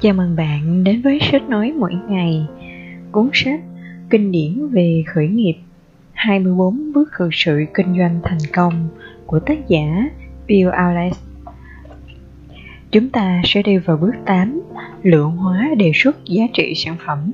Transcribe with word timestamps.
Chào 0.00 0.14
mừng 0.14 0.36
bạn 0.36 0.84
đến 0.84 1.02
với 1.02 1.18
sách 1.22 1.48
nói 1.48 1.72
mỗi 1.78 1.92
ngày, 2.08 2.46
cuốn 3.12 3.30
sách 3.32 3.60
kinh 4.10 4.32
điển 4.32 4.68
về 4.68 5.04
khởi 5.06 5.28
nghiệp 5.28 5.54
24 6.12 6.92
bước 6.92 7.08
khởi 7.12 7.28
sự 7.32 7.64
kinh 7.74 7.98
doanh 7.98 8.20
thành 8.24 8.38
công 8.52 8.88
của 9.26 9.40
tác 9.40 9.68
giả 9.68 10.10
Bill 10.46 10.70
Alex. 10.70 11.12
Chúng 12.90 13.08
ta 13.08 13.40
sẽ 13.44 13.62
đi 13.62 13.76
vào 13.76 13.96
bước 13.96 14.12
8, 14.26 14.60
lượng 15.02 15.36
hóa 15.36 15.68
đề 15.76 15.92
xuất 15.94 16.24
giá 16.24 16.44
trị 16.52 16.72
sản 16.76 16.96
phẩm. 17.06 17.32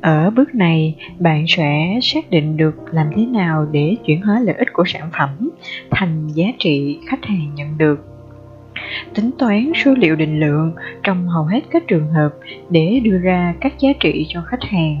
Ở 0.00 0.30
bước 0.30 0.54
này, 0.54 0.96
bạn 1.18 1.44
sẽ 1.48 1.98
xác 2.02 2.30
định 2.30 2.56
được 2.56 2.94
làm 2.94 3.06
thế 3.16 3.26
nào 3.26 3.66
để 3.72 3.96
chuyển 4.06 4.22
hóa 4.22 4.40
lợi 4.40 4.54
ích 4.54 4.72
của 4.72 4.84
sản 4.86 5.10
phẩm 5.18 5.50
thành 5.90 6.28
giá 6.28 6.46
trị 6.58 6.98
khách 7.06 7.24
hàng 7.24 7.54
nhận 7.54 7.78
được 7.78 8.13
tính 9.14 9.30
toán 9.38 9.72
số 9.84 9.94
liệu 9.98 10.16
định 10.16 10.40
lượng 10.40 10.72
trong 11.02 11.28
hầu 11.28 11.44
hết 11.44 11.60
các 11.70 11.82
trường 11.88 12.12
hợp 12.12 12.34
để 12.70 13.00
đưa 13.04 13.18
ra 13.18 13.54
các 13.60 13.78
giá 13.78 13.90
trị 14.00 14.26
cho 14.28 14.42
khách 14.46 14.62
hàng. 14.62 14.96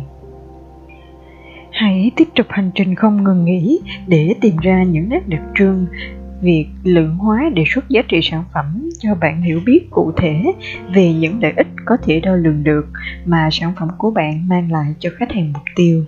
Hãy 1.70 2.10
tiếp 2.16 2.28
tục 2.36 2.46
hành 2.48 2.70
trình 2.74 2.94
không 2.94 3.24
ngừng 3.24 3.44
nghỉ 3.44 3.80
để 4.06 4.34
tìm 4.40 4.56
ra 4.56 4.82
những 4.82 5.08
nét 5.08 5.28
đặc 5.28 5.42
trưng, 5.54 5.86
việc 6.40 6.66
lượng 6.84 7.16
hóa 7.16 7.50
đề 7.54 7.64
xuất 7.66 7.88
giá 7.88 8.02
trị 8.08 8.20
sản 8.22 8.44
phẩm 8.54 8.90
cho 8.98 9.14
bạn 9.14 9.42
hiểu 9.42 9.60
biết 9.66 9.90
cụ 9.90 10.12
thể 10.16 10.42
về 10.94 11.12
những 11.12 11.42
lợi 11.42 11.52
ích 11.56 11.66
có 11.84 11.96
thể 12.02 12.20
đo 12.20 12.36
lường 12.36 12.64
được 12.64 12.86
mà 13.24 13.48
sản 13.52 13.72
phẩm 13.78 13.88
của 13.98 14.10
bạn 14.10 14.48
mang 14.48 14.72
lại 14.72 14.94
cho 14.98 15.10
khách 15.18 15.32
hàng 15.32 15.52
mục 15.52 15.62
tiêu 15.76 16.04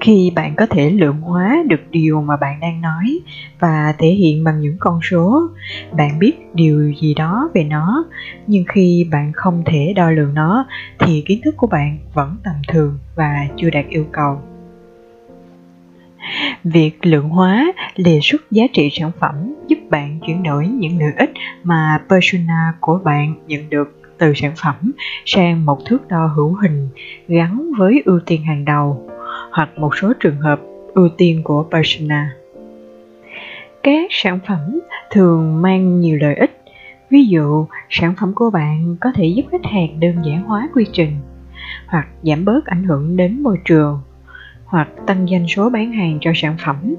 khi 0.00 0.32
bạn 0.34 0.54
có 0.56 0.66
thể 0.66 0.90
lượng 0.90 1.20
hóa 1.20 1.56
được 1.68 1.80
điều 1.90 2.22
mà 2.22 2.36
bạn 2.36 2.60
đang 2.60 2.80
nói 2.80 3.20
và 3.60 3.94
thể 3.98 4.08
hiện 4.08 4.44
bằng 4.44 4.60
những 4.60 4.76
con 4.78 5.00
số, 5.02 5.48
bạn 5.96 6.18
biết 6.18 6.32
điều 6.54 6.92
gì 7.00 7.14
đó 7.14 7.50
về 7.54 7.64
nó. 7.64 8.04
Nhưng 8.46 8.64
khi 8.68 9.08
bạn 9.10 9.32
không 9.34 9.62
thể 9.66 9.92
đo 9.96 10.10
lường 10.10 10.34
nó, 10.34 10.66
thì 10.98 11.22
kiến 11.26 11.40
thức 11.44 11.56
của 11.56 11.66
bạn 11.66 11.98
vẫn 12.14 12.36
tầm 12.44 12.54
thường 12.68 12.98
và 13.14 13.46
chưa 13.56 13.70
đạt 13.70 13.84
yêu 13.88 14.04
cầu. 14.12 14.40
Việc 16.64 17.06
lượng 17.06 17.28
hóa 17.28 17.72
đề 17.96 18.18
xuất 18.22 18.50
giá 18.50 18.64
trị 18.72 18.88
sản 18.92 19.10
phẩm 19.20 19.54
giúp 19.68 19.78
bạn 19.90 20.20
chuyển 20.26 20.42
đổi 20.42 20.66
những 20.66 20.98
lợi 21.00 21.12
ích 21.16 21.30
mà 21.64 22.00
persona 22.08 22.74
của 22.80 23.00
bạn 23.04 23.34
nhận 23.46 23.70
được 23.70 24.02
từ 24.18 24.32
sản 24.34 24.52
phẩm 24.56 24.92
sang 25.24 25.66
một 25.66 25.84
thước 25.84 26.08
đo 26.08 26.26
hữu 26.26 26.54
hình 26.54 26.88
gắn 27.28 27.70
với 27.78 28.02
ưu 28.04 28.20
tiên 28.26 28.42
hàng 28.44 28.64
đầu 28.64 29.10
hoặc 29.50 29.78
một 29.78 29.96
số 29.96 30.12
trường 30.20 30.40
hợp 30.40 30.60
ưu 30.94 31.08
tiên 31.08 31.42
của 31.44 31.66
persona. 31.70 32.30
Các 33.82 34.06
sản 34.10 34.38
phẩm 34.48 34.80
thường 35.10 35.62
mang 35.62 36.00
nhiều 36.00 36.18
lợi 36.20 36.34
ích. 36.34 36.62
Ví 37.10 37.24
dụ, 37.24 37.66
sản 37.90 38.14
phẩm 38.20 38.32
của 38.34 38.50
bạn 38.50 38.96
có 39.00 39.12
thể 39.14 39.26
giúp 39.26 39.42
khách 39.50 39.64
hàng 39.64 40.00
đơn 40.00 40.14
giản 40.24 40.42
hóa 40.42 40.68
quy 40.74 40.86
trình, 40.92 41.12
hoặc 41.86 42.08
giảm 42.22 42.44
bớt 42.44 42.66
ảnh 42.66 42.84
hưởng 42.84 43.16
đến 43.16 43.42
môi 43.42 43.58
trường, 43.64 44.00
hoặc 44.64 44.88
tăng 45.06 45.26
doanh 45.26 45.48
số 45.48 45.70
bán 45.70 45.92
hàng 45.92 46.18
cho 46.20 46.32
sản 46.34 46.56
phẩm. 46.64 46.94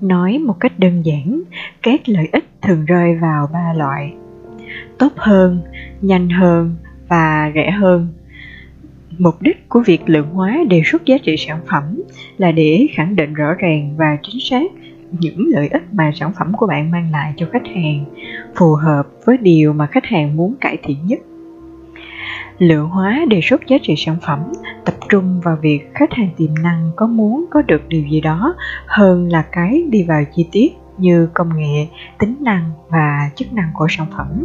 Nói 0.00 0.38
một 0.38 0.60
cách 0.60 0.78
đơn 0.78 1.02
giản, 1.06 1.42
các 1.82 2.00
lợi 2.06 2.28
ích 2.32 2.44
thường 2.62 2.84
rơi 2.84 3.14
vào 3.14 3.48
ba 3.52 3.72
loại: 3.76 4.14
tốt 4.98 5.12
hơn, 5.16 5.60
nhanh 6.00 6.28
hơn 6.28 6.76
và 7.08 7.52
rẻ 7.54 7.70
hơn 7.70 8.08
Mục 9.18 9.42
đích 9.42 9.68
của 9.68 9.80
việc 9.86 10.00
lượng 10.06 10.30
hóa 10.30 10.58
đề 10.68 10.82
xuất 10.84 11.06
giá 11.06 11.16
trị 11.22 11.36
sản 11.38 11.60
phẩm 11.70 12.02
là 12.36 12.52
để 12.52 12.86
khẳng 12.94 13.16
định 13.16 13.34
rõ 13.34 13.54
ràng 13.54 13.94
và 13.96 14.16
chính 14.22 14.40
xác 14.40 14.62
những 15.10 15.46
lợi 15.46 15.68
ích 15.68 15.82
mà 15.92 16.10
sản 16.14 16.32
phẩm 16.38 16.52
của 16.56 16.66
bạn 16.66 16.90
mang 16.90 17.10
lại 17.12 17.32
cho 17.36 17.46
khách 17.52 17.66
hàng, 17.74 18.04
phù 18.56 18.74
hợp 18.74 19.08
với 19.24 19.38
điều 19.38 19.72
mà 19.72 19.86
khách 19.86 20.04
hàng 20.04 20.36
muốn 20.36 20.54
cải 20.60 20.76
thiện 20.82 20.96
nhất. 21.06 21.18
Lượng 22.58 22.88
hóa 22.88 23.24
đề 23.28 23.40
xuất 23.42 23.66
giá 23.66 23.76
trị 23.82 23.94
sản 23.96 24.16
phẩm 24.26 24.40
tập 24.84 24.94
trung 25.08 25.40
vào 25.44 25.56
việc 25.62 25.94
khách 25.94 26.12
hàng 26.12 26.30
tiềm 26.36 26.54
năng 26.62 26.90
có 26.96 27.06
muốn 27.06 27.44
có 27.50 27.62
được 27.62 27.88
điều 27.88 28.02
gì 28.10 28.20
đó 28.20 28.54
hơn 28.86 29.28
là 29.32 29.44
cái 29.52 29.84
đi 29.90 30.02
vào 30.02 30.24
chi 30.34 30.48
tiết 30.52 30.68
như 30.98 31.28
công 31.34 31.56
nghệ, 31.56 31.86
tính 32.18 32.36
năng 32.40 32.70
và 32.88 33.30
chức 33.34 33.52
năng 33.52 33.70
của 33.74 33.86
sản 33.90 34.06
phẩm 34.16 34.44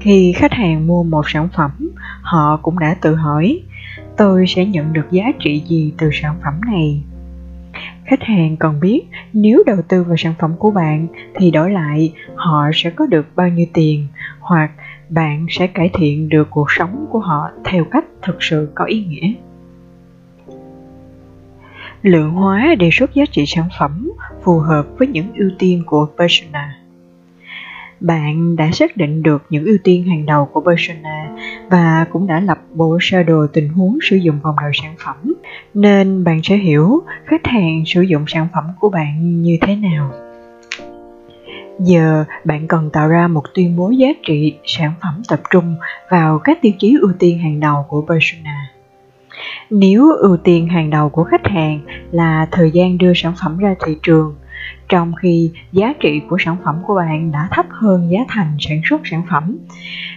khi 0.00 0.32
khách 0.36 0.52
hàng 0.52 0.86
mua 0.86 1.02
một 1.02 1.28
sản 1.28 1.48
phẩm, 1.56 1.70
họ 2.22 2.56
cũng 2.56 2.78
đã 2.78 2.96
tự 3.00 3.14
hỏi, 3.14 3.60
tôi 4.16 4.44
sẽ 4.48 4.64
nhận 4.64 4.92
được 4.92 5.10
giá 5.10 5.24
trị 5.38 5.62
gì 5.68 5.92
từ 5.98 6.10
sản 6.12 6.34
phẩm 6.44 6.60
này? 6.66 7.02
Khách 8.04 8.22
hàng 8.22 8.56
còn 8.56 8.80
biết, 8.80 9.02
nếu 9.32 9.62
đầu 9.66 9.76
tư 9.88 10.04
vào 10.04 10.16
sản 10.16 10.34
phẩm 10.38 10.54
của 10.58 10.70
bạn 10.70 11.06
thì 11.34 11.50
đổi 11.50 11.70
lại, 11.70 12.12
họ 12.34 12.70
sẽ 12.74 12.90
có 12.90 13.06
được 13.06 13.26
bao 13.36 13.48
nhiêu 13.48 13.66
tiền, 13.72 14.06
hoặc 14.40 14.70
bạn 15.08 15.46
sẽ 15.50 15.66
cải 15.66 15.90
thiện 15.94 16.28
được 16.28 16.50
cuộc 16.50 16.66
sống 16.70 17.06
của 17.10 17.18
họ 17.18 17.50
theo 17.64 17.84
cách 17.84 18.04
thực 18.22 18.36
sự 18.40 18.72
có 18.74 18.84
ý 18.84 19.04
nghĩa. 19.04 19.32
Lượng 22.02 22.30
hóa 22.30 22.74
đề 22.78 22.88
xuất 22.92 23.14
giá 23.14 23.24
trị 23.32 23.44
sản 23.46 23.68
phẩm 23.78 24.10
phù 24.42 24.58
hợp 24.58 24.86
với 24.98 25.08
những 25.08 25.32
ưu 25.34 25.50
tiên 25.58 25.82
của 25.86 26.08
persona 26.18 26.83
bạn 28.00 28.56
đã 28.56 28.70
xác 28.72 28.96
định 28.96 29.22
được 29.22 29.46
những 29.50 29.64
ưu 29.64 29.76
tiên 29.84 30.04
hàng 30.04 30.26
đầu 30.26 30.46
của 30.52 30.60
persona 30.60 31.36
và 31.70 32.06
cũng 32.12 32.26
đã 32.26 32.40
lập 32.40 32.58
bộ 32.74 32.98
sơ 33.00 33.22
đồ 33.22 33.46
tình 33.46 33.68
huống 33.68 33.98
sử 34.02 34.16
dụng 34.16 34.40
vòng 34.42 34.56
đời 34.62 34.70
sản 34.82 34.94
phẩm. 35.04 35.34
Nên 35.74 36.24
bạn 36.24 36.40
sẽ 36.42 36.56
hiểu 36.56 37.02
khách 37.24 37.46
hàng 37.46 37.82
sử 37.86 38.02
dụng 38.02 38.24
sản 38.26 38.48
phẩm 38.54 38.64
của 38.80 38.88
bạn 38.88 39.42
như 39.42 39.58
thế 39.60 39.76
nào. 39.76 40.12
Giờ, 41.78 42.24
bạn 42.44 42.68
cần 42.68 42.90
tạo 42.90 43.08
ra 43.08 43.28
một 43.28 43.42
tuyên 43.54 43.76
bố 43.76 43.90
giá 43.90 44.08
trị 44.26 44.54
sản 44.64 44.92
phẩm 45.02 45.22
tập 45.28 45.40
trung 45.50 45.76
vào 46.10 46.38
các 46.38 46.58
tiêu 46.62 46.72
chí 46.78 46.96
ưu 47.00 47.12
tiên 47.18 47.38
hàng 47.38 47.60
đầu 47.60 47.84
của 47.88 48.06
persona. 48.08 48.70
Nếu 49.70 50.16
ưu 50.16 50.36
tiên 50.36 50.68
hàng 50.68 50.90
đầu 50.90 51.08
của 51.08 51.24
khách 51.24 51.46
hàng 51.46 51.80
là 52.10 52.46
thời 52.50 52.70
gian 52.70 52.98
đưa 52.98 53.12
sản 53.14 53.32
phẩm 53.42 53.58
ra 53.58 53.74
thị 53.86 53.96
trường 54.02 54.34
trong 54.94 55.14
khi 55.14 55.50
giá 55.72 55.94
trị 56.00 56.20
của 56.28 56.36
sản 56.40 56.56
phẩm 56.64 56.82
của 56.86 56.94
bạn 56.94 57.32
đã 57.32 57.48
thấp 57.50 57.66
hơn 57.70 58.10
giá 58.10 58.18
thành 58.28 58.56
sản 58.60 58.80
xuất 58.90 59.00
sản 59.04 59.22
phẩm. 59.30 59.56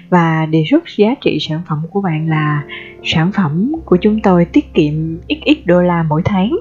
Và 0.10 0.46
đề 0.46 0.64
xuất 0.70 0.84
giá 0.98 1.16
trị 1.22 1.38
sản 1.42 1.62
phẩm 1.68 1.82
của 1.90 2.02
bạn 2.02 2.30
là 2.30 2.64
sản 3.04 3.32
phẩm 3.32 3.72
của 3.86 3.98
chúng 4.02 4.20
tôi 4.22 4.46
tiết 4.46 4.74
kiệm 4.74 4.94
xx 5.30 5.66
đô 5.66 5.82
la 5.82 6.04
mỗi 6.04 6.22
tháng. 6.26 6.52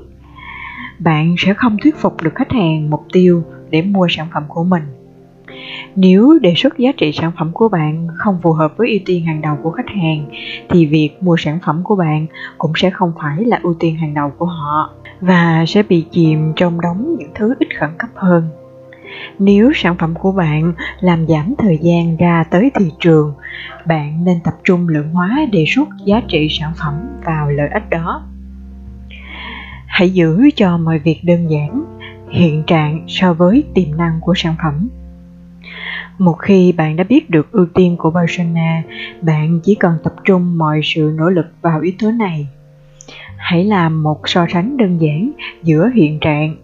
Bạn 0.99 1.34
sẽ 1.38 1.54
không 1.54 1.77
thuyết 1.82 1.97
phục 1.97 2.22
được 2.22 2.34
khách 2.34 2.53
hàng 2.53 2.91
mục 2.91 3.06
tiêu 3.12 3.43
để 3.71 3.82
mua 3.82 4.06
sản 4.10 4.27
phẩm 4.34 4.44
của 4.48 4.65
mình 4.65 4.83
nếu 5.97 6.39
đề 6.43 6.55
xuất 6.56 6.78
giá 6.78 6.93
trị 6.97 7.12
sản 7.12 7.33
phẩm 7.39 7.50
của 7.53 7.69
bạn 7.69 8.06
không 8.17 8.39
phù 8.43 8.53
hợp 8.53 8.77
với 8.77 8.89
ưu 8.91 9.00
tiên 9.06 9.25
hàng 9.25 9.41
đầu 9.41 9.56
của 9.62 9.71
khách 9.71 9.89
hàng, 9.89 10.27
thì 10.69 10.87
việc 10.87 11.11
mua 11.21 11.37
sản 11.39 11.59
phẩm 11.67 11.81
của 11.84 11.97
bạn 11.97 12.27
cũng 12.59 12.72
sẽ 12.77 12.91
không 12.91 13.12
phải 13.21 13.44
là 13.44 13.61
ưu 13.62 13.75
tiên 13.75 13.97
hàng 13.97 14.15
đầu 14.15 14.33
của 14.39 14.47
họ 14.47 14.91
và 15.21 15.65
sẽ 15.69 15.83
bị 15.83 16.06
chìm 16.11 16.53
trong 16.56 16.81
đống 16.81 17.16
những 17.19 17.31
thứ 17.34 17.55
ít 17.59 17.69
khẩn 17.81 17.91
cấp 17.99 18.11
hơn. 18.15 18.49
Nếu 19.39 19.72
sản 19.75 19.97
phẩm 19.99 20.15
của 20.15 20.33
bạn 20.33 20.72
làm 21.00 21.27
giảm 21.27 21.55
thời 21.59 21.78
gian 21.83 22.16
ra 22.16 22.45
tới 22.50 22.71
thị 22.75 22.91
trường, 23.00 23.34
bạn 23.87 24.25
nên 24.25 24.41
tập 24.45 24.55
trung 24.65 24.89
lượng 24.89 25.11
hóa 25.11 25.47
đề 25.53 25.65
xuất 25.69 25.89
giá 26.05 26.22
trị 26.28 26.49
sản 26.50 26.72
phẩm 26.77 26.95
vào 27.25 27.50
lợi 27.50 27.69
ích 27.69 27.91
đó. 27.91 28.22
Hãy 29.87 30.11
giữ 30.11 30.50
cho 30.56 30.78
mọi 30.78 30.99
việc 30.99 31.21
đơn 31.25 31.50
giản, 31.50 31.84
hiện 32.31 32.62
trạng 32.66 33.05
so 33.09 33.34
với 33.34 33.65
tiềm 33.75 33.97
năng 33.97 34.21
của 34.21 34.34
sản 34.37 34.55
phẩm 34.62 34.89
một 36.19 36.32
khi 36.38 36.72
bạn 36.72 36.97
đã 36.97 37.04
biết 37.04 37.31
được 37.31 37.53
ưu 37.53 37.66
tiên 37.75 37.97
của 37.97 38.10
persona 38.10 38.82
bạn 39.22 39.60
chỉ 39.65 39.75
cần 39.75 39.99
tập 40.04 40.15
trung 40.25 40.59
mọi 40.59 40.81
sự 40.84 41.12
nỗ 41.16 41.31
lực 41.31 41.47
vào 41.62 41.81
yếu 41.81 41.93
tố 41.99 42.10
này. 42.10 42.49
Hãy 43.37 43.65
làm 43.65 44.03
một 44.03 44.21
so 44.25 44.47
sánh 44.53 44.77
đơn 44.77 44.99
giản 45.00 45.32
giữa 45.62 45.91
hiện 45.94 46.19
trạng, 46.21 46.56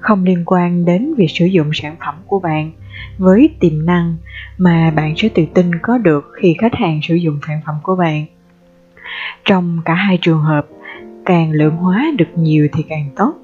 không 0.00 0.24
liên 0.24 0.42
quan 0.46 0.84
đến 0.84 1.14
việc 1.14 1.30
sử 1.30 1.44
dụng 1.44 1.70
sản 1.72 1.96
phẩm 2.00 2.14
của 2.26 2.38
bạn, 2.38 2.70
với 3.18 3.50
tiềm 3.60 3.86
năng 3.86 4.16
mà 4.58 4.92
bạn 4.96 5.14
sẽ 5.16 5.28
tự 5.28 5.44
tin 5.54 5.78
có 5.82 5.98
được 5.98 6.32
khi 6.40 6.56
khách 6.58 6.74
hàng 6.74 7.00
sử 7.02 7.14
dụng 7.14 7.38
sản 7.48 7.60
phẩm 7.66 7.74
của 7.82 7.96
bạn. 7.96 8.26
Trong 9.44 9.80
cả 9.84 9.94
hai 9.94 10.18
trường 10.22 10.40
hợp, 10.40 10.66
càng 11.24 11.50
lượng 11.50 11.76
hóa 11.76 12.04
được 12.18 12.28
nhiều 12.36 12.68
thì 12.72 12.82
càng 12.88 13.08
tốt 13.16 13.34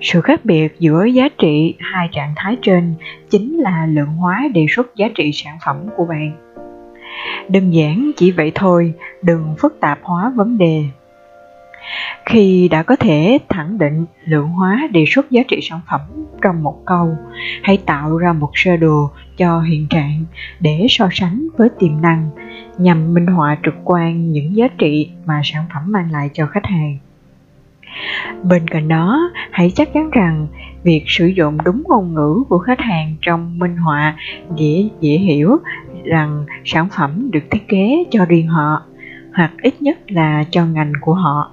sự 0.00 0.20
khác 0.20 0.44
biệt 0.44 0.76
giữa 0.78 1.04
giá 1.04 1.28
trị 1.38 1.74
hai 1.80 2.08
trạng 2.12 2.32
thái 2.36 2.56
trên 2.62 2.94
chính 3.30 3.58
là 3.58 3.86
lượng 3.86 4.08
hóa 4.08 4.48
đề 4.54 4.66
xuất 4.70 4.96
giá 4.96 5.08
trị 5.14 5.30
sản 5.32 5.58
phẩm 5.66 5.76
của 5.96 6.04
bạn. 6.04 6.32
Đơn 7.48 7.70
giản 7.70 8.10
chỉ 8.16 8.30
vậy 8.30 8.52
thôi, 8.54 8.92
đừng 9.22 9.54
phức 9.58 9.80
tạp 9.80 9.98
hóa 10.02 10.32
vấn 10.36 10.58
đề. 10.58 10.84
Khi 12.24 12.68
đã 12.68 12.82
có 12.82 12.96
thể 12.96 13.38
thẳng 13.48 13.78
định 13.78 14.06
lượng 14.24 14.48
hóa 14.48 14.88
đề 14.92 15.04
xuất 15.08 15.30
giá 15.30 15.42
trị 15.48 15.60
sản 15.62 15.80
phẩm 15.90 16.00
trong 16.42 16.62
một 16.62 16.82
câu, 16.84 17.16
hãy 17.62 17.76
tạo 17.86 18.16
ra 18.16 18.32
một 18.32 18.50
sơ 18.54 18.76
đồ 18.76 19.10
cho 19.36 19.60
hiện 19.60 19.86
trạng 19.90 20.24
để 20.60 20.86
so 20.88 21.08
sánh 21.12 21.46
với 21.56 21.68
tiềm 21.78 22.02
năng 22.02 22.30
nhằm 22.78 23.14
minh 23.14 23.26
họa 23.26 23.56
trực 23.64 23.74
quan 23.84 24.32
những 24.32 24.56
giá 24.56 24.68
trị 24.78 25.10
mà 25.24 25.40
sản 25.44 25.64
phẩm 25.74 25.82
mang 25.86 26.10
lại 26.10 26.30
cho 26.32 26.46
khách 26.46 26.66
hàng 26.66 26.98
bên 28.42 28.68
cạnh 28.68 28.88
đó, 28.88 29.30
hãy 29.50 29.72
chắc 29.74 29.92
chắn 29.92 30.10
rằng 30.10 30.46
việc 30.82 31.02
sử 31.06 31.26
dụng 31.26 31.58
đúng 31.64 31.82
ngôn 31.86 32.14
ngữ 32.14 32.42
của 32.48 32.58
khách 32.58 32.80
hàng 32.80 33.16
trong 33.22 33.58
minh 33.58 33.76
họa 33.76 34.16
dễ 34.56 34.88
dễ 35.00 35.10
hiểu 35.10 35.56
rằng 36.04 36.44
sản 36.64 36.88
phẩm 36.96 37.30
được 37.30 37.44
thiết 37.50 37.68
kế 37.68 38.04
cho 38.10 38.24
riêng 38.24 38.46
họ, 38.46 38.82
hoặc 39.34 39.52
ít 39.62 39.82
nhất 39.82 39.98
là 40.10 40.44
cho 40.50 40.66
ngành 40.66 40.92
của 41.00 41.14
họ. 41.14 41.50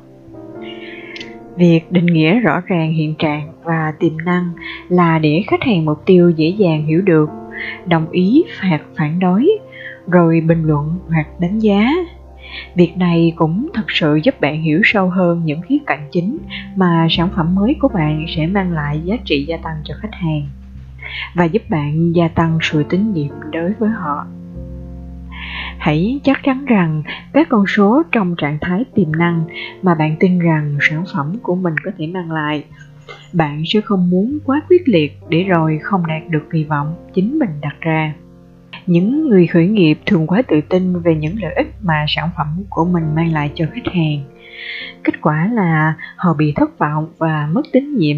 Việc 1.55 1.91
định 1.91 2.05
nghĩa 2.05 2.39
rõ 2.39 2.61
ràng 2.65 2.93
hiện 2.93 3.15
trạng 3.15 3.53
và 3.63 3.93
tiềm 3.99 4.17
năng 4.25 4.51
là 4.89 5.19
để 5.19 5.43
khách 5.47 5.63
hàng 5.63 5.85
mục 5.85 6.05
tiêu 6.05 6.29
dễ 6.29 6.47
dàng 6.47 6.85
hiểu 6.85 7.01
được, 7.01 7.29
đồng 7.85 8.09
ý 8.11 8.43
hoặc 8.61 8.81
phản 8.97 9.19
đối, 9.19 9.49
rồi 10.07 10.41
bình 10.41 10.63
luận 10.63 10.99
hoặc 11.09 11.27
đánh 11.39 11.59
giá 11.59 11.89
việc 12.75 12.97
này 12.97 13.33
cũng 13.35 13.69
thật 13.73 13.85
sự 13.87 14.19
giúp 14.23 14.41
bạn 14.41 14.61
hiểu 14.61 14.81
sâu 14.83 15.09
hơn 15.09 15.41
những 15.45 15.61
khía 15.61 15.77
cạnh 15.85 16.07
chính 16.11 16.37
mà 16.75 17.07
sản 17.09 17.29
phẩm 17.35 17.55
mới 17.55 17.75
của 17.79 17.87
bạn 17.87 18.25
sẽ 18.35 18.47
mang 18.47 18.71
lại 18.71 19.01
giá 19.03 19.15
trị 19.25 19.45
gia 19.47 19.57
tăng 19.57 19.75
cho 19.83 19.93
khách 20.01 20.13
hàng 20.13 20.47
và 21.33 21.45
giúp 21.45 21.61
bạn 21.69 22.11
gia 22.15 22.27
tăng 22.27 22.57
sự 22.61 22.83
tín 22.83 23.13
nhiệm 23.13 23.31
đối 23.51 23.73
với 23.79 23.89
họ. 23.89 24.25
Hãy 25.77 26.19
chắc 26.23 26.43
chắn 26.43 26.65
rằng 26.65 27.03
các 27.33 27.49
con 27.49 27.67
số 27.67 28.03
trong 28.11 28.35
trạng 28.37 28.57
thái 28.61 28.85
tiềm 28.95 29.11
năng 29.11 29.43
mà 29.81 29.95
bạn 29.95 30.15
tin 30.19 30.39
rằng 30.39 30.77
sản 30.81 31.03
phẩm 31.13 31.35
của 31.43 31.55
mình 31.55 31.75
có 31.83 31.91
thể 31.97 32.07
mang 32.07 32.31
lại, 32.31 32.63
bạn 33.33 33.63
sẽ 33.65 33.81
không 33.81 34.09
muốn 34.09 34.39
quá 34.45 34.61
quyết 34.69 34.81
liệt 34.85 35.19
để 35.29 35.43
rồi 35.43 35.79
không 35.83 36.07
đạt 36.07 36.21
được 36.29 36.43
kỳ 36.51 36.63
vọng 36.63 36.95
chính 37.13 37.39
mình 37.39 37.49
đặt 37.61 37.75
ra 37.81 38.13
những 38.85 39.29
người 39.29 39.47
khởi 39.47 39.67
nghiệp 39.67 39.99
thường 40.05 40.27
quá 40.27 40.41
tự 40.47 40.61
tin 40.69 40.99
về 41.01 41.15
những 41.15 41.35
lợi 41.41 41.53
ích 41.53 41.67
mà 41.81 42.05
sản 42.07 42.29
phẩm 42.37 42.47
của 42.69 42.85
mình 42.85 43.03
mang 43.15 43.33
lại 43.33 43.51
cho 43.55 43.65
khách 43.73 43.93
hàng. 43.93 44.19
Kết 45.03 45.21
quả 45.21 45.49
là 45.53 45.93
họ 46.15 46.33
bị 46.33 46.53
thất 46.55 46.79
vọng 46.79 47.07
và 47.17 47.49
mất 47.51 47.61
tín 47.71 47.95
nhiệm. 47.95 48.17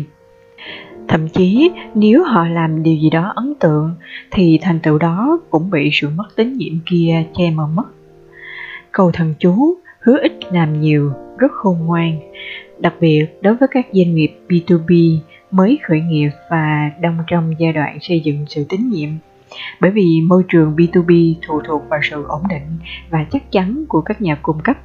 Thậm 1.07 1.29
chí, 1.29 1.71
nếu 1.95 2.23
họ 2.23 2.47
làm 2.47 2.83
điều 2.83 2.95
gì 2.95 3.09
đó 3.09 3.33
ấn 3.35 3.53
tượng, 3.59 3.95
thì 4.31 4.59
thành 4.61 4.79
tựu 4.79 4.97
đó 4.97 5.39
cũng 5.49 5.69
bị 5.69 5.89
sự 5.93 6.09
mất 6.09 6.35
tín 6.35 6.53
nhiệm 6.53 6.73
kia 6.85 7.23
che 7.35 7.51
mờ 7.51 7.67
mất 7.67 7.85
Cầu 8.91 9.11
thần 9.11 9.33
chú 9.39 9.75
hứa 9.99 10.17
ít 10.17 10.31
làm 10.51 10.81
nhiều, 10.81 11.11
rất 11.37 11.51
khôn 11.51 11.77
ngoan. 11.85 12.19
Đặc 12.79 12.93
biệt, 12.99 13.25
đối 13.41 13.55
với 13.55 13.67
các 13.71 13.87
doanh 13.91 14.15
nghiệp 14.15 14.37
B2B 14.49 15.17
mới 15.51 15.79
khởi 15.83 16.01
nghiệp 16.01 16.29
và 16.49 16.91
đang 17.01 17.17
trong 17.27 17.53
giai 17.59 17.73
đoạn 17.73 17.97
xây 18.01 18.19
dựng 18.19 18.45
sự 18.47 18.65
tín 18.69 18.89
nhiệm 18.89 19.09
bởi 19.79 19.91
vì 19.91 20.21
môi 20.21 20.43
trường 20.47 20.75
B2B 20.75 21.33
phụ 21.47 21.61
thuộc 21.67 21.83
vào 21.89 21.99
sự 22.03 22.23
ổn 22.27 22.41
định 22.49 22.77
và 23.09 23.25
chắc 23.31 23.51
chắn 23.51 23.85
của 23.87 24.01
các 24.01 24.21
nhà 24.21 24.35
cung 24.35 24.59
cấp. 24.59 24.77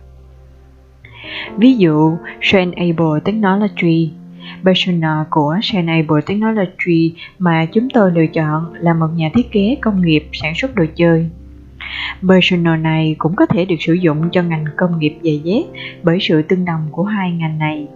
Ví 1.56 1.76
dụ, 1.76 2.16
Trainable 2.40 3.20
Technology 3.24 4.10
Persona 4.64 5.24
của 5.30 5.56
Trainable 5.62 6.20
Technology 6.26 7.14
mà 7.38 7.66
chúng 7.72 7.90
tôi 7.90 8.12
lựa 8.12 8.26
chọn 8.26 8.72
là 8.74 8.94
một 8.94 9.08
nhà 9.16 9.30
thiết 9.34 9.52
kế 9.52 9.76
công 9.80 10.02
nghiệp 10.02 10.28
sản 10.32 10.52
xuất 10.54 10.74
đồ 10.74 10.84
chơi. 10.94 11.30
Persona 12.28 12.76
này 12.76 13.14
cũng 13.18 13.36
có 13.36 13.46
thể 13.46 13.64
được 13.64 13.76
sử 13.80 13.92
dụng 13.92 14.28
cho 14.32 14.42
ngành 14.42 14.64
công 14.76 14.98
nghiệp 14.98 15.16
giày 15.22 15.38
dép 15.38 15.62
bởi 16.02 16.18
sự 16.20 16.42
tương 16.42 16.64
đồng 16.64 16.88
của 16.90 17.04
hai 17.04 17.32
ngành 17.32 17.58
này. 17.58 17.86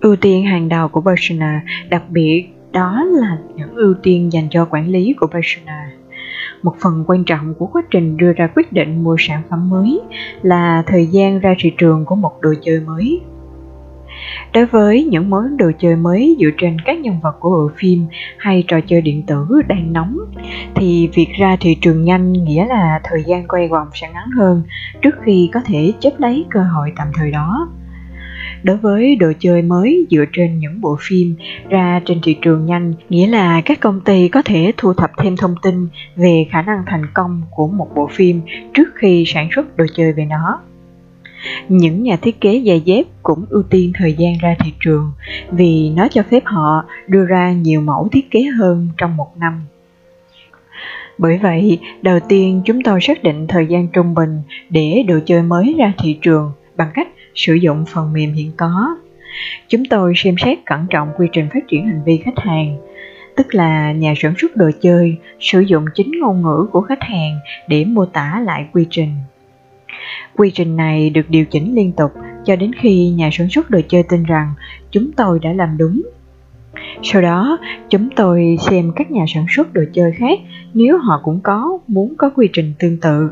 Ưu 0.00 0.16
tiên 0.16 0.44
hàng 0.44 0.68
đầu 0.68 0.88
của 0.88 1.00
Persona 1.00 1.62
đặc 1.88 2.02
biệt 2.10 2.46
đó 2.74 3.04
là 3.04 3.38
những 3.54 3.74
ưu 3.74 3.94
tiên 4.02 4.32
dành 4.32 4.48
cho 4.50 4.66
quản 4.70 4.88
lý 4.88 5.14
của 5.20 5.26
persona. 5.26 5.90
Một 6.62 6.74
phần 6.80 7.04
quan 7.06 7.24
trọng 7.24 7.54
của 7.54 7.66
quá 7.66 7.82
trình 7.90 8.16
đưa 8.16 8.32
ra 8.32 8.48
quyết 8.56 8.72
định 8.72 9.04
mua 9.04 9.16
sản 9.18 9.42
phẩm 9.50 9.70
mới 9.70 10.00
là 10.42 10.82
thời 10.86 11.06
gian 11.06 11.40
ra 11.40 11.54
thị 11.58 11.72
trường 11.78 12.04
của 12.04 12.14
một 12.14 12.40
đồ 12.40 12.54
chơi 12.62 12.80
mới. 12.80 13.20
Đối 14.54 14.66
với 14.66 15.04
những 15.04 15.30
món 15.30 15.56
đồ 15.56 15.70
chơi 15.78 15.96
mới 15.96 16.36
dựa 16.40 16.50
trên 16.58 16.76
các 16.84 16.98
nhân 17.00 17.14
vật 17.22 17.36
của 17.40 17.50
bộ 17.50 17.70
phim 17.76 18.06
hay 18.38 18.64
trò 18.68 18.80
chơi 18.86 19.00
điện 19.00 19.22
tử 19.26 19.46
đang 19.68 19.92
nóng, 19.92 20.18
thì 20.74 21.08
việc 21.14 21.28
ra 21.38 21.56
thị 21.60 21.76
trường 21.80 22.04
nhanh 22.04 22.32
nghĩa 22.32 22.66
là 22.66 23.00
thời 23.04 23.22
gian 23.26 23.48
quay 23.48 23.68
vòng 23.68 23.88
sẽ 23.94 24.10
ngắn 24.12 24.30
hơn 24.38 24.62
trước 25.02 25.14
khi 25.24 25.50
có 25.52 25.60
thể 25.64 25.92
chấp 26.00 26.12
lấy 26.18 26.44
cơ 26.50 26.60
hội 26.62 26.92
tạm 26.96 27.08
thời 27.14 27.30
đó 27.30 27.68
đối 28.64 28.76
với 28.76 29.16
đồ 29.16 29.32
chơi 29.38 29.62
mới 29.62 30.06
dựa 30.10 30.24
trên 30.32 30.58
những 30.58 30.80
bộ 30.80 30.96
phim 31.00 31.34
ra 31.68 32.00
trên 32.04 32.18
thị 32.22 32.36
trường 32.42 32.66
nhanh, 32.66 32.94
nghĩa 33.08 33.26
là 33.26 33.60
các 33.60 33.80
công 33.80 34.00
ty 34.00 34.28
có 34.28 34.42
thể 34.42 34.72
thu 34.76 34.94
thập 34.94 35.10
thêm 35.18 35.36
thông 35.36 35.54
tin 35.62 35.88
về 36.16 36.46
khả 36.50 36.62
năng 36.62 36.82
thành 36.86 37.06
công 37.14 37.42
của 37.50 37.68
một 37.68 37.88
bộ 37.94 38.08
phim 38.12 38.40
trước 38.74 38.88
khi 38.94 39.24
sản 39.26 39.48
xuất 39.54 39.76
đồ 39.76 39.84
chơi 39.96 40.12
về 40.12 40.24
nó. 40.24 40.60
Những 41.68 42.02
nhà 42.02 42.16
thiết 42.16 42.40
kế 42.40 42.62
giày 42.66 42.80
dép 42.80 43.04
cũng 43.22 43.46
ưu 43.50 43.62
tiên 43.62 43.92
thời 43.94 44.12
gian 44.12 44.32
ra 44.40 44.56
thị 44.64 44.72
trường 44.80 45.12
vì 45.50 45.90
nó 45.90 46.08
cho 46.10 46.22
phép 46.22 46.42
họ 46.44 46.84
đưa 47.08 47.24
ra 47.24 47.52
nhiều 47.52 47.80
mẫu 47.80 48.08
thiết 48.12 48.30
kế 48.30 48.42
hơn 48.42 48.88
trong 48.96 49.16
một 49.16 49.36
năm. 49.36 49.60
Bởi 51.18 51.38
vậy, 51.42 51.78
đầu 52.02 52.20
tiên 52.28 52.62
chúng 52.64 52.82
tôi 52.82 53.00
xác 53.00 53.22
định 53.22 53.46
thời 53.46 53.66
gian 53.66 53.88
trung 53.88 54.14
bình 54.14 54.42
để 54.70 55.04
đồ 55.08 55.18
chơi 55.26 55.42
mới 55.42 55.74
ra 55.78 55.92
thị 55.98 56.18
trường 56.22 56.52
bằng 56.76 56.90
cách 56.94 57.08
sử 57.34 57.54
dụng 57.54 57.84
phần 57.88 58.12
mềm 58.12 58.32
hiện 58.32 58.52
có. 58.56 58.96
Chúng 59.68 59.84
tôi 59.84 60.12
xem 60.16 60.34
xét 60.44 60.58
cẩn 60.66 60.86
trọng 60.90 61.08
quy 61.18 61.26
trình 61.32 61.48
phát 61.54 61.68
triển 61.68 61.86
hành 61.86 62.02
vi 62.04 62.16
khách 62.16 62.38
hàng, 62.38 62.76
tức 63.36 63.54
là 63.54 63.92
nhà 63.92 64.14
sản 64.16 64.34
xuất 64.38 64.56
đồ 64.56 64.70
chơi 64.80 65.16
sử 65.40 65.60
dụng 65.60 65.84
chính 65.94 66.12
ngôn 66.20 66.42
ngữ 66.42 66.66
của 66.72 66.80
khách 66.80 67.02
hàng 67.02 67.38
để 67.68 67.84
mô 67.84 68.06
tả 68.06 68.42
lại 68.44 68.66
quy 68.72 68.86
trình. 68.90 69.10
Quy 70.36 70.50
trình 70.50 70.76
này 70.76 71.10
được 71.10 71.30
điều 71.30 71.44
chỉnh 71.44 71.74
liên 71.74 71.92
tục 71.92 72.10
cho 72.44 72.56
đến 72.56 72.70
khi 72.72 73.10
nhà 73.10 73.28
sản 73.32 73.48
xuất 73.50 73.70
đồ 73.70 73.80
chơi 73.88 74.02
tin 74.02 74.22
rằng 74.22 74.54
chúng 74.90 75.12
tôi 75.12 75.38
đã 75.42 75.52
làm 75.52 75.78
đúng. 75.78 76.02
Sau 77.02 77.22
đó, 77.22 77.58
chúng 77.90 78.08
tôi 78.16 78.56
xem 78.60 78.92
các 78.96 79.10
nhà 79.10 79.24
sản 79.28 79.46
xuất 79.56 79.72
đồ 79.72 79.82
chơi 79.92 80.12
khác 80.12 80.38
nếu 80.74 80.98
họ 80.98 81.20
cũng 81.24 81.40
có 81.40 81.78
muốn 81.86 82.14
có 82.18 82.30
quy 82.30 82.48
trình 82.52 82.72
tương 82.78 83.00
tự 83.00 83.30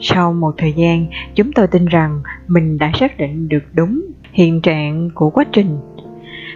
sau 0.00 0.32
một 0.32 0.54
thời 0.58 0.72
gian, 0.72 1.06
chúng 1.34 1.52
tôi 1.52 1.66
tin 1.66 1.86
rằng 1.86 2.20
mình 2.46 2.78
đã 2.78 2.90
xác 2.94 3.18
định 3.18 3.48
được 3.48 3.64
đúng 3.74 4.02
hiện 4.32 4.60
trạng 4.60 5.10
của 5.14 5.30
quá 5.30 5.44
trình, 5.52 5.78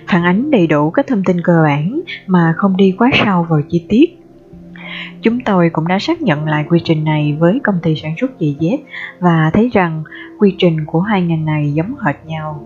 phản 0.09 0.25
ánh 0.25 0.51
đầy 0.51 0.67
đủ 0.67 0.91
các 0.91 1.07
thông 1.07 1.25
tin 1.25 1.41
cơ 1.45 1.63
bản 1.63 2.01
mà 2.27 2.55
không 2.57 2.77
đi 2.77 2.95
quá 2.99 3.11
sâu 3.15 3.47
vào 3.51 3.61
chi 3.69 3.87
tiết. 3.89 4.17
Chúng 5.23 5.41
tôi 5.41 5.71
cũng 5.71 5.89
đã 5.89 5.99
xác 5.99 6.23
nhận 6.23 6.45
lại 6.45 6.65
quy 6.69 6.81
trình 6.85 7.05
này 7.05 7.37
với 7.39 7.61
công 7.65 7.79
ty 7.83 7.97
sản 7.97 8.15
xuất 8.21 8.31
giày 8.41 8.57
dép 8.61 8.79
và 9.21 9.51
thấy 9.55 9.71
rằng 9.73 10.03
quy 10.39 10.55
trình 10.59 10.85
của 10.87 11.01
hai 11.01 11.23
ngành 11.23 11.45
này 11.45 11.73
giống 11.73 11.95
hệt 12.05 12.17
nhau. 12.27 12.65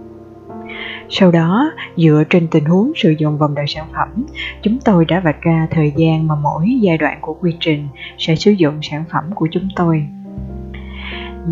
Sau 1.08 1.30
đó, 1.30 1.72
dựa 1.96 2.22
trên 2.30 2.48
tình 2.50 2.64
huống 2.64 2.92
sử 2.96 3.14
dụng 3.18 3.38
vòng 3.38 3.54
đời 3.54 3.64
sản 3.68 3.86
phẩm, 3.92 4.08
chúng 4.62 4.78
tôi 4.84 5.04
đã 5.04 5.20
vạch 5.20 5.40
ra 5.40 5.66
thời 5.70 5.92
gian 5.96 6.28
mà 6.28 6.34
mỗi 6.34 6.78
giai 6.80 6.98
đoạn 6.98 7.18
của 7.20 7.34
quy 7.34 7.56
trình 7.60 7.88
sẽ 8.18 8.36
sử 8.36 8.50
dụng 8.50 8.78
sản 8.82 9.04
phẩm 9.12 9.24
của 9.34 9.48
chúng 9.50 9.68
tôi 9.76 10.06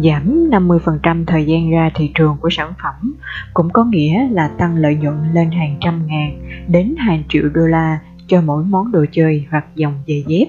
giảm 0.01 0.51
50% 0.51 1.25
thời 1.27 1.45
gian 1.45 1.71
ra 1.71 1.91
thị 1.95 2.11
trường 2.15 2.37
của 2.41 2.51
sản 2.51 2.73
phẩm 2.83 3.15
cũng 3.55 3.71
có 3.71 3.85
nghĩa 3.85 4.29
là 4.31 4.49
tăng 4.49 4.77
lợi 4.77 4.97
nhuận 4.97 5.15
lên 5.33 5.51
hàng 5.51 5.77
trăm 5.81 6.07
ngàn 6.07 6.39
đến 6.69 6.95
hàng 6.99 7.23
triệu 7.29 7.49
đô 7.55 7.67
la 7.67 7.99
cho 8.27 8.41
mỗi 8.41 8.65
món 8.65 8.93
đồ 8.93 9.05
chơi 9.13 9.47
hoặc 9.51 9.65
dòng 9.75 9.95
giày 10.07 10.25
dép. 10.27 10.47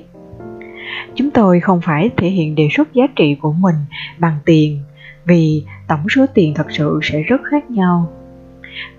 Chúng 1.15 1.31
tôi 1.31 1.59
không 1.59 1.81
phải 1.81 2.09
thể 2.17 2.29
hiện 2.29 2.55
đề 2.55 2.67
xuất 2.71 2.93
giá 2.93 3.03
trị 3.15 3.35
của 3.35 3.53
mình 3.53 3.75
bằng 4.19 4.37
tiền 4.45 4.79
vì 5.25 5.63
tổng 5.87 6.09
số 6.09 6.25
tiền 6.33 6.53
thật 6.53 6.67
sự 6.69 6.99
sẽ 7.03 7.21
rất 7.21 7.41
khác 7.51 7.71
nhau. 7.71 8.11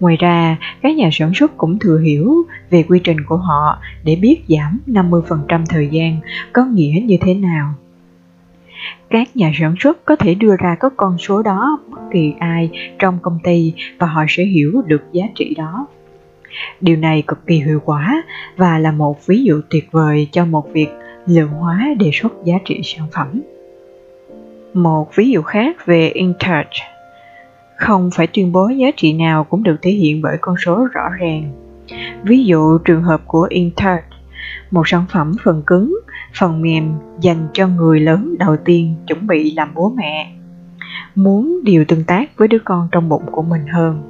Ngoài 0.00 0.16
ra, 0.16 0.56
các 0.82 0.96
nhà 0.96 1.08
sản 1.12 1.32
xuất 1.34 1.56
cũng 1.56 1.78
thừa 1.78 1.98
hiểu 1.98 2.34
về 2.70 2.82
quy 2.82 3.00
trình 3.04 3.16
của 3.26 3.36
họ 3.36 3.78
để 4.04 4.16
biết 4.16 4.44
giảm 4.48 4.80
50% 4.86 5.64
thời 5.68 5.88
gian 5.88 6.20
có 6.52 6.64
nghĩa 6.64 7.02
như 7.04 7.16
thế 7.20 7.34
nào 7.34 7.74
các 9.10 9.36
nhà 9.36 9.52
sản 9.60 9.74
xuất 9.80 10.04
có 10.04 10.16
thể 10.16 10.34
đưa 10.34 10.56
ra 10.56 10.76
các 10.80 10.92
con 10.96 11.18
số 11.18 11.42
đó 11.42 11.78
bất 11.88 12.00
kỳ 12.12 12.34
ai 12.38 12.70
trong 12.98 13.18
công 13.22 13.38
ty 13.44 13.74
và 13.98 14.06
họ 14.06 14.24
sẽ 14.28 14.44
hiểu 14.44 14.82
được 14.86 15.02
giá 15.12 15.24
trị 15.34 15.54
đó. 15.58 15.86
Điều 16.80 16.96
này 16.96 17.22
cực 17.26 17.46
kỳ 17.46 17.56
hiệu 17.56 17.80
quả 17.84 18.22
và 18.56 18.78
là 18.78 18.92
một 18.92 19.26
ví 19.26 19.44
dụ 19.44 19.60
tuyệt 19.70 19.88
vời 19.90 20.28
cho 20.32 20.44
một 20.44 20.72
việc 20.72 20.88
lượng 21.26 21.48
hóa 21.48 21.88
đề 21.98 22.10
xuất 22.12 22.32
giá 22.44 22.54
trị 22.64 22.80
sản 22.84 23.06
phẩm. 23.12 23.40
Một 24.74 25.16
ví 25.16 25.30
dụ 25.30 25.42
khác 25.42 25.86
về 25.86 26.08
InTouch. 26.08 26.74
Không 27.76 28.10
phải 28.14 28.26
tuyên 28.26 28.52
bố 28.52 28.68
giá 28.68 28.88
trị 28.96 29.12
nào 29.12 29.44
cũng 29.44 29.62
được 29.62 29.76
thể 29.82 29.90
hiện 29.90 30.22
bởi 30.22 30.36
con 30.40 30.56
số 30.64 30.88
rõ 30.92 31.08
ràng. 31.18 31.52
Ví 32.22 32.44
dụ 32.44 32.78
trường 32.78 33.02
hợp 33.02 33.20
của 33.26 33.46
InTouch. 33.50 34.04
Một 34.70 34.88
sản 34.88 35.04
phẩm 35.12 35.32
phần 35.44 35.62
cứng 35.66 35.98
phần 36.38 36.62
mềm 36.62 36.92
dành 37.20 37.48
cho 37.52 37.68
người 37.68 38.00
lớn 38.00 38.34
đầu 38.38 38.56
tiên 38.56 38.94
chuẩn 39.06 39.26
bị 39.26 39.50
làm 39.50 39.68
bố 39.74 39.92
mẹ. 39.96 40.32
Muốn 41.14 41.60
điều 41.64 41.84
tương 41.84 42.04
tác 42.04 42.30
với 42.36 42.48
đứa 42.48 42.58
con 42.64 42.88
trong 42.92 43.08
bụng 43.08 43.22
của 43.30 43.42
mình 43.42 43.66
hơn. 43.66 44.02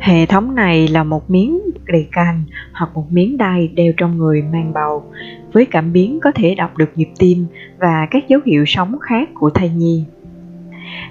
Hệ 0.00 0.26
thống 0.26 0.54
này 0.54 0.88
là 0.88 1.04
một 1.04 1.30
miếng 1.30 1.60
đề 1.86 2.06
can 2.12 2.44
hoặc 2.72 2.90
một 2.94 3.12
miếng 3.12 3.36
đai 3.36 3.68
đeo 3.68 3.92
trong 3.96 4.18
người 4.18 4.42
mang 4.42 4.72
bầu. 4.72 5.04
Với 5.52 5.66
cảm 5.66 5.92
biến 5.92 6.20
có 6.22 6.32
thể 6.32 6.54
đọc 6.54 6.76
được 6.76 6.90
nhịp 6.94 7.08
tim 7.18 7.46
và 7.78 8.06
các 8.10 8.28
dấu 8.28 8.40
hiệu 8.44 8.64
sống 8.66 8.98
khác 9.00 9.28
của 9.34 9.50
thai 9.50 9.68
nhi. 9.68 10.04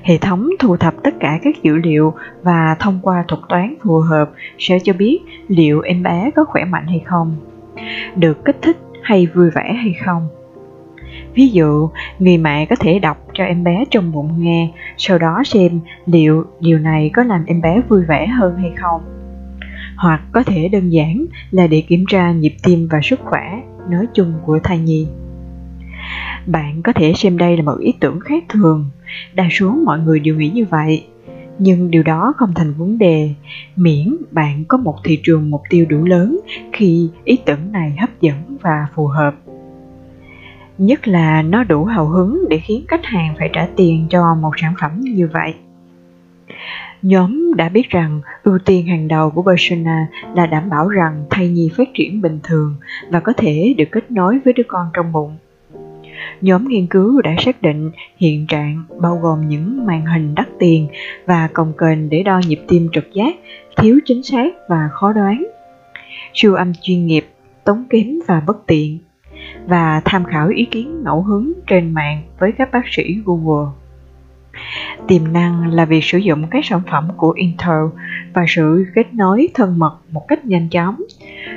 Hệ 0.02 0.18
thống 0.18 0.50
thu 0.60 0.78
thập 0.78 1.04
tất 1.04 1.14
cả 1.20 1.40
các 1.44 1.64
dữ 1.64 1.76
liệu 1.76 2.14
và 2.44 2.76
thông 2.80 3.00
qua 3.02 3.26
thuật 3.28 3.42
toán 3.50 3.76
phù 3.84 4.00
hợp 4.00 4.32
sẽ 4.60 4.80
cho 4.84 4.94
biết 4.94 5.20
liệu 5.48 5.82
em 5.82 6.04
bé 6.04 6.32
có 6.36 6.46
khỏe 6.46 6.66
mạnh 6.66 6.88
hay 6.88 7.02
không. 7.06 7.36
Được 8.16 8.46
kích 8.46 8.58
thích 8.62 8.78
hay 9.06 9.28
vui 9.36 9.50
vẻ 9.50 9.74
hay 9.74 9.96
không 10.06 10.28
Ví 11.36 11.50
dụ, 11.50 11.90
người 12.20 12.38
mẹ 12.38 12.66
có 12.66 12.76
thể 12.80 13.00
đọc 13.00 13.18
cho 13.34 13.44
em 13.44 13.64
bé 13.64 13.84
trong 13.92 14.12
bụng 14.12 14.44
nghe, 14.44 14.72
sau 14.98 15.18
đó 15.18 15.44
xem 15.46 15.80
liệu 16.06 16.46
điều 16.60 16.80
này 16.80 17.12
có 17.14 17.24
làm 17.24 17.46
em 17.46 17.62
bé 17.62 17.82
vui 17.90 18.04
vẻ 18.04 18.28
hơn 18.28 18.58
hay 18.58 18.72
không. 18.78 19.02
Hoặc 19.98 20.22
có 20.32 20.44
thể 20.44 20.68
đơn 20.68 20.90
giản 20.90 21.26
là 21.52 21.68
để 21.68 21.84
kiểm 21.88 22.06
tra 22.10 22.32
nhịp 22.32 22.56
tim 22.64 22.88
và 22.92 23.00
sức 23.04 23.20
khỏe 23.24 23.62
nói 23.90 24.06
chung 24.14 24.34
của 24.46 24.60
thai 24.64 24.80
nhi. 24.80 25.08
Bạn 26.46 26.82
có 26.82 26.94
thể 26.94 27.14
xem 27.16 27.38
đây 27.38 27.58
là 27.58 27.64
một 27.64 27.78
ý 27.80 27.94
tưởng 28.00 28.20
khác 28.20 28.44
thường, 28.50 28.90
đa 29.34 29.48
số 29.52 29.76
mọi 29.86 30.00
người 30.00 30.20
đều 30.20 30.36
nghĩ 30.36 30.50
như 30.50 30.66
vậy, 30.66 31.06
nhưng 31.60 31.92
điều 31.92 32.04
đó 32.04 32.34
không 32.38 32.54
thành 32.56 32.74
vấn 32.74 32.98
đề. 32.98 33.30
Miễn 33.76 34.16
bạn 34.32 34.64
có 34.68 34.78
một 34.78 34.96
thị 35.04 35.20
trường 35.24 35.50
mục 35.50 35.62
tiêu 35.70 35.86
đủ 35.90 36.04
lớn 36.06 36.40
khi 36.74 37.10
ý 37.24 37.38
tưởng 37.46 37.72
này 37.72 37.96
hấp 38.00 38.22
dẫn 38.22 38.58
và 38.62 38.88
phù 38.96 39.08
hợp. 39.08 39.36
Nhất 40.78 41.08
là 41.08 41.42
nó 41.42 41.64
đủ 41.64 41.86
hào 41.86 42.06
hứng 42.06 42.46
để 42.50 42.58
khiến 42.58 42.86
khách 42.88 43.06
hàng 43.06 43.36
phải 43.40 43.50
trả 43.54 43.68
tiền 43.76 44.08
cho 44.10 44.36
một 44.36 44.52
sản 44.62 44.74
phẩm 44.82 45.02
như 45.02 45.30
vậy. 45.34 45.54
Nhóm 47.02 47.54
đã 47.56 47.70
biết 47.70 47.90
rằng 47.90 48.22
ưu 48.44 48.60
tiên 48.66 48.88
hàng 48.88 49.08
đầu 49.08 49.30
của 49.30 49.44
Persona 49.44 50.08
là 50.36 50.46
đảm 50.46 50.70
bảo 50.70 50.90
rằng 50.90 51.26
thai 51.30 51.50
nhi 51.50 51.70
phát 51.78 51.88
triển 51.94 52.22
bình 52.22 52.40
thường 52.44 52.76
và 53.10 53.20
có 53.20 53.34
thể 53.38 53.76
được 53.78 53.86
kết 53.92 54.12
nối 54.12 54.40
với 54.46 54.54
đứa 54.54 54.64
con 54.68 54.88
trong 54.94 55.12
bụng. 55.12 55.38
Nhóm 56.42 56.68
nghiên 56.68 56.88
cứu 56.88 57.22
đã 57.22 57.36
xác 57.40 57.62
định 57.62 57.92
hiện 58.18 58.48
trạng 58.48 58.84
bao 59.02 59.20
gồm 59.22 59.48
những 59.48 59.86
màn 59.86 60.06
hình 60.06 60.36
đắt 60.36 60.48
tiền 60.60 60.88
và 61.26 61.48
cồng 61.54 61.74
kềnh 61.78 62.10
để 62.10 62.24
đo 62.24 62.42
nhịp 62.48 62.60
tim 62.68 62.90
trực 62.94 63.14
giác, 63.14 63.36
thiếu 63.78 64.00
chính 64.06 64.24
xác 64.24 64.54
và 64.70 64.90
khó 64.92 65.14
đoán. 65.14 65.44
Siêu 66.34 66.56
âm 66.56 66.74
chuyên 66.82 67.06
nghiệp, 67.06 67.28
tốn 67.64 67.84
kém 67.90 68.08
và 68.28 68.40
bất 68.40 68.68
tiện 68.68 69.00
và 69.68 70.02
tham 70.06 70.24
khảo 70.26 70.48
ý 70.50 70.66
kiến 70.66 71.04
ngẫu 71.04 71.22
hứng 71.22 71.54
trên 71.68 71.94
mạng 71.94 72.22
với 72.40 72.52
các 72.52 72.72
bác 72.72 72.84
sĩ 72.92 73.18
Google. 73.26 73.72
Tiềm 75.08 75.34
năng 75.34 75.74
là 75.74 75.86
việc 75.86 76.04
sử 76.04 76.18
dụng 76.18 76.48
các 76.52 76.66
sản 76.66 76.82
phẩm 76.92 77.08
của 77.18 77.32
Intel 77.32 77.86
và 78.34 78.46
sự 78.48 78.86
kết 78.96 79.14
nối 79.14 79.48
thân 79.54 79.80
mật 79.80 79.98
một 80.12 80.28
cách 80.28 80.46
nhanh 80.46 80.70
chóng. 80.70 80.96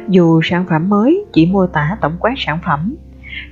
Dù 0.09 0.41
sản 0.45 0.65
phẩm 0.69 0.89
mới 0.89 1.25
chỉ 1.33 1.47
mô 1.47 1.67
tả 1.67 1.97
tổng 2.01 2.17
quát 2.21 2.35
sản 2.37 2.59
phẩm, 2.65 2.95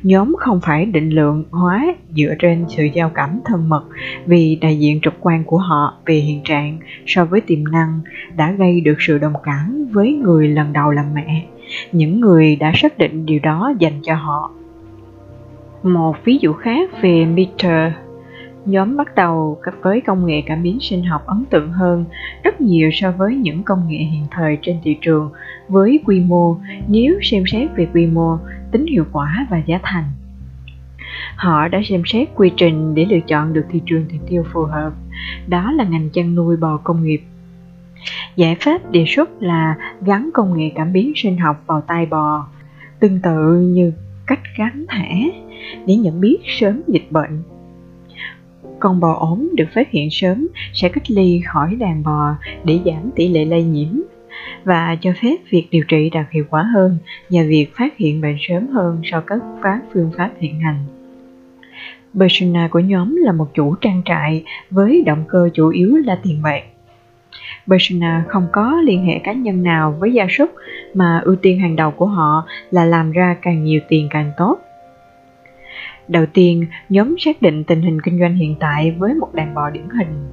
nhóm 0.02 0.34
không 0.38 0.60
phải 0.60 0.86
định 0.86 1.10
lượng 1.10 1.44
hóa 1.50 1.94
dựa 2.16 2.34
trên 2.38 2.64
sự 2.68 2.84
giao 2.84 3.10
cảm 3.14 3.40
thân 3.44 3.68
mật 3.68 3.84
vì 4.26 4.58
đại 4.60 4.78
diện 4.78 5.00
trực 5.02 5.14
quan 5.20 5.44
của 5.44 5.58
họ 5.58 5.94
về 6.06 6.14
hiện 6.14 6.40
trạng 6.44 6.78
so 7.06 7.24
với 7.24 7.40
tiềm 7.40 7.64
năng 7.64 8.00
đã 8.36 8.52
gây 8.52 8.80
được 8.80 8.96
sự 8.98 9.18
đồng 9.18 9.34
cảm 9.42 9.88
với 9.92 10.12
người 10.12 10.48
lần 10.48 10.72
đầu 10.72 10.90
làm 10.90 11.14
mẹ. 11.14 11.46
Những 11.92 12.20
người 12.20 12.56
đã 12.56 12.72
xác 12.74 12.98
định 12.98 13.26
điều 13.26 13.38
đó 13.42 13.72
dành 13.78 14.00
cho 14.02 14.14
họ. 14.14 14.50
Một 15.82 16.16
ví 16.24 16.38
dụ 16.40 16.52
khác 16.52 16.90
về 17.02 17.24
meter 17.24 17.92
nhóm 18.66 18.96
bắt 18.96 19.14
đầu 19.14 19.60
với 19.82 20.00
công 20.00 20.26
nghệ 20.26 20.42
cảm 20.46 20.62
biến 20.62 20.78
sinh 20.80 21.04
học 21.04 21.26
ấn 21.26 21.44
tượng 21.50 21.72
hơn 21.72 22.04
rất 22.42 22.60
nhiều 22.60 22.90
so 22.92 23.10
với 23.10 23.36
những 23.36 23.62
công 23.62 23.88
nghệ 23.88 23.98
hiện 23.98 24.26
thời 24.30 24.58
trên 24.62 24.76
thị 24.82 24.98
trường 25.00 25.30
với 25.68 26.00
quy 26.04 26.20
mô, 26.20 26.56
nếu 26.88 27.18
xem 27.22 27.42
xét 27.46 27.70
về 27.76 27.86
quy 27.94 28.06
mô, 28.06 28.38
tính 28.72 28.86
hiệu 28.86 29.04
quả 29.12 29.46
và 29.50 29.62
giá 29.66 29.80
thành. 29.82 30.04
Họ 31.36 31.68
đã 31.68 31.80
xem 31.88 32.02
xét 32.06 32.28
quy 32.34 32.50
trình 32.56 32.94
để 32.94 33.04
lựa 33.04 33.20
chọn 33.20 33.52
được 33.52 33.64
thị 33.70 33.80
trường 33.86 34.08
thịt 34.08 34.20
tiêu 34.28 34.44
phù 34.52 34.62
hợp. 34.62 34.92
Đó 35.46 35.72
là 35.72 35.84
ngành 35.84 36.10
chăn 36.10 36.34
nuôi 36.34 36.56
bò 36.56 36.76
công 36.84 37.04
nghiệp. 37.04 37.20
Giải 38.36 38.56
pháp 38.60 38.90
đề 38.90 39.04
xuất 39.08 39.42
là 39.42 39.76
gắn 40.00 40.30
công 40.34 40.58
nghệ 40.58 40.72
cảm 40.74 40.92
biến 40.92 41.12
sinh 41.16 41.38
học 41.38 41.62
vào 41.66 41.80
tai 41.80 42.06
bò, 42.06 42.48
tương 43.00 43.20
tự 43.22 43.60
như 43.60 43.92
cách 44.26 44.40
gắn 44.58 44.84
thẻ 44.88 45.30
để 45.86 45.94
nhận 45.94 46.20
biết 46.20 46.38
sớm 46.44 46.82
dịch 46.86 47.06
bệnh 47.10 47.42
con 48.86 49.00
bò 49.00 49.16
ốm 49.20 49.48
được 49.54 49.68
phát 49.74 49.90
hiện 49.90 50.08
sớm 50.10 50.48
sẽ 50.72 50.88
cách 50.88 51.10
ly 51.10 51.40
khỏi 51.46 51.74
đàn 51.74 52.02
bò 52.02 52.34
để 52.64 52.80
giảm 52.84 53.10
tỷ 53.16 53.28
lệ 53.28 53.44
lây 53.44 53.62
nhiễm 53.62 54.00
và 54.64 54.96
cho 55.00 55.12
phép 55.22 55.36
việc 55.50 55.66
điều 55.70 55.84
trị 55.88 56.10
đạt 56.10 56.26
hiệu 56.30 56.44
quả 56.50 56.62
hơn 56.74 56.98
nhờ 57.30 57.44
việc 57.48 57.66
phát 57.76 57.96
hiện 57.96 58.20
bệnh 58.20 58.36
sớm 58.48 58.68
hơn 58.68 59.00
so 59.04 59.22
với 59.28 59.38
các 59.62 59.80
phương 59.94 60.10
pháp 60.16 60.30
hiện 60.40 60.60
hành. 60.60 60.84
Persona 62.18 62.68
của 62.68 62.78
nhóm 62.78 63.16
là 63.16 63.32
một 63.32 63.54
chủ 63.54 63.74
trang 63.74 64.02
trại 64.04 64.44
với 64.70 65.02
động 65.06 65.24
cơ 65.28 65.48
chủ 65.54 65.68
yếu 65.68 65.96
là 65.96 66.18
tiền 66.22 66.42
bạc. 66.42 66.62
Persona 67.68 68.24
không 68.28 68.46
có 68.52 68.80
liên 68.84 69.04
hệ 69.04 69.18
cá 69.24 69.32
nhân 69.32 69.62
nào 69.62 69.96
với 70.00 70.12
gia 70.12 70.26
súc 70.30 70.50
mà 70.94 71.20
ưu 71.24 71.36
tiên 71.36 71.58
hàng 71.58 71.76
đầu 71.76 71.90
của 71.90 72.06
họ 72.06 72.46
là 72.70 72.84
làm 72.84 73.12
ra 73.12 73.36
càng 73.42 73.64
nhiều 73.64 73.80
tiền 73.88 74.08
càng 74.10 74.32
tốt. 74.36 74.58
Đầu 76.08 76.26
tiên, 76.26 76.66
nhóm 76.88 77.14
xác 77.18 77.42
định 77.42 77.64
tình 77.64 77.82
hình 77.82 78.00
kinh 78.00 78.20
doanh 78.20 78.36
hiện 78.36 78.54
tại 78.60 78.90
với 78.90 79.14
một 79.14 79.34
đàn 79.34 79.54
bò 79.54 79.70
điển 79.70 79.88
hình 79.98 80.26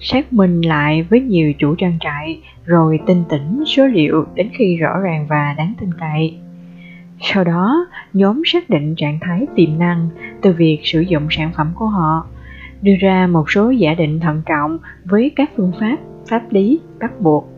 xác 0.00 0.32
minh 0.32 0.60
lại 0.60 1.02
với 1.02 1.20
nhiều 1.20 1.52
chủ 1.58 1.74
trang 1.74 1.98
trại 2.00 2.40
rồi 2.64 3.00
tinh 3.06 3.22
tỉnh 3.28 3.64
số 3.66 3.86
liệu 3.86 4.24
đến 4.34 4.48
khi 4.52 4.76
rõ 4.76 5.00
ràng 5.00 5.26
và 5.28 5.54
đáng 5.58 5.74
tin 5.80 5.90
cậy. 6.00 6.34
Sau 7.20 7.44
đó, 7.44 7.86
nhóm 8.12 8.42
xác 8.46 8.70
định 8.70 8.94
trạng 8.96 9.18
thái 9.20 9.46
tiềm 9.56 9.78
năng 9.78 10.08
từ 10.42 10.52
việc 10.52 10.80
sử 10.84 11.00
dụng 11.00 11.26
sản 11.30 11.50
phẩm 11.56 11.72
của 11.74 11.86
họ, 11.86 12.26
đưa 12.82 12.94
ra 13.00 13.26
một 13.26 13.50
số 13.50 13.70
giả 13.70 13.94
định 13.94 14.20
thận 14.20 14.42
trọng 14.46 14.78
với 15.04 15.30
các 15.36 15.50
phương 15.56 15.72
pháp 15.80 15.96
pháp 16.28 16.42
lý 16.50 16.80
bắt 17.00 17.20
buộc. 17.20 17.48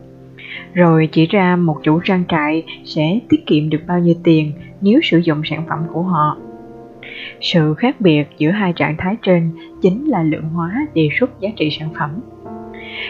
Rồi 0.73 1.09
chỉ 1.11 1.27
ra 1.27 1.55
một 1.55 1.77
chủ 1.83 1.99
trang 1.99 2.23
trại 2.29 2.63
sẽ 2.85 3.19
tiết 3.29 3.45
kiệm 3.45 3.69
được 3.69 3.81
bao 3.87 3.99
nhiêu 3.99 4.15
tiền 4.23 4.51
nếu 4.81 4.99
sử 5.03 5.17
dụng 5.17 5.41
sản 5.45 5.63
phẩm 5.69 5.79
của 5.93 6.01
họ. 6.01 6.37
Sự 7.41 7.73
khác 7.73 8.01
biệt 8.01 8.27
giữa 8.37 8.51
hai 8.51 8.73
trạng 8.73 8.95
thái 8.97 9.15
trên 9.21 9.51
chính 9.81 10.07
là 10.07 10.23
lượng 10.23 10.49
hóa 10.49 10.87
đề 10.93 11.09
xuất 11.19 11.39
giá 11.39 11.49
trị 11.55 11.69
sản 11.79 11.89
phẩm. 11.99 12.09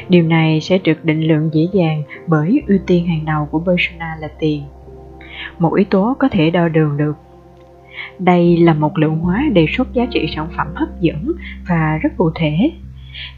Điều 0.10 0.24
này 0.24 0.62
sẽ 0.62 0.78
được 0.78 1.06
định 1.06 1.22
lượng 1.22 1.50
dễ 1.54 1.68
dàng 1.74 2.04
bởi 2.28 2.62
ưu 2.68 2.78
tiên 2.88 3.08
hàng 3.08 3.26
đầu 3.26 3.46
của 3.52 3.60
persona 3.60 4.16
là 4.22 4.28
tiền. 4.40 4.64
Một 5.60 5.74
yếu 5.74 5.86
tố 5.86 6.16
có 6.20 6.30
thể 6.30 6.50
đo 6.50 6.68
đường 6.68 6.98
được. 6.98 7.14
Đây 8.20 8.58
là 8.58 8.74
một 8.74 8.98
lượng 8.98 9.20
hóa 9.20 9.44
đề 9.54 9.66
xuất 9.78 9.94
giá 9.94 10.06
trị 10.12 10.26
sản 10.36 10.48
phẩm 10.58 10.68
hấp 10.76 11.02
dẫn 11.02 11.32
và 11.68 12.00
rất 12.02 12.18
cụ 12.18 12.32
thể. 12.36 12.72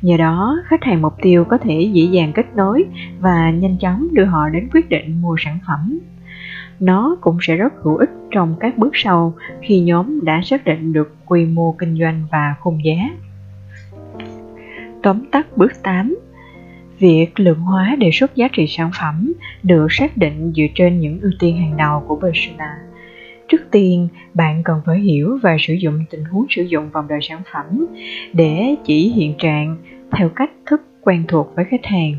Nhờ 0.02 0.18
đó, 0.18 0.58
khách 0.66 0.84
hàng 0.84 1.02
mục 1.02 1.14
tiêu 1.22 1.46
có 1.46 1.58
thể 1.58 1.90
dễ 1.94 2.04
dàng 2.04 2.34
kết 2.34 2.46
nối 2.56 2.86
và 3.20 3.52
nhanh 3.52 3.78
chóng 3.78 4.08
đưa 4.12 4.26
họ 4.26 4.50
đến 4.50 4.70
quyết 4.74 4.90
định 4.90 5.22
mua 5.22 5.36
sản 5.40 5.60
phẩm. 5.68 6.00
Nó 6.80 7.18
cũng 7.22 7.38
sẽ 7.42 7.56
rất 7.56 7.74
hữu 7.82 7.96
ích 7.96 8.10
trong 8.32 8.56
các 8.60 8.78
bước 8.78 8.92
sau 8.94 9.34
khi 9.62 9.80
nhóm 9.80 10.26
đã 10.26 10.42
xác 10.44 10.66
định 10.66 10.94
được 10.94 11.16
quy 11.26 11.46
mô 11.46 11.76
kinh 11.80 11.98
doanh 12.00 12.28
và 12.32 12.56
khung 12.60 12.86
giá. 12.86 12.96
Tóm 15.04 15.26
tắt 15.32 15.58
bước 15.58 15.72
8 15.84 16.16
Việc 17.00 17.40
lượng 17.40 17.60
hóa 17.60 17.96
đề 18.00 18.10
xuất 18.14 18.36
giá 18.36 18.48
trị 18.54 18.68
sản 18.68 18.92
phẩm 19.00 19.34
được 19.64 19.88
xác 19.90 20.18
định 20.18 20.54
dựa 20.56 20.68
trên 20.76 21.00
những 21.00 21.20
ưu 21.22 21.32
tiên 21.40 21.58
hàng 21.58 21.78
đầu 21.78 22.04
của 22.08 22.16
persona. 22.16 22.78
Trước 23.48 23.62
tiên, 23.72 24.08
bạn 24.34 24.64
cần 24.64 24.82
phải 24.86 25.00
hiểu 25.00 25.40
và 25.44 25.58
sử 25.60 25.74
dụng 25.74 26.06
tình 26.10 26.26
huống 26.26 26.46
sử 26.50 26.62
dụng 26.62 26.90
vòng 26.90 27.08
đời 27.08 27.20
sản 27.22 27.42
phẩm 27.54 27.86
để 28.34 28.76
chỉ 28.86 29.10
hiện 29.10 29.34
trạng 29.38 29.78
theo 30.12 30.30
cách 30.30 30.52
thức 30.66 30.82
quen 31.02 31.24
thuộc 31.28 31.56
với 31.56 31.66
khách 31.66 31.86
hàng. 31.86 32.14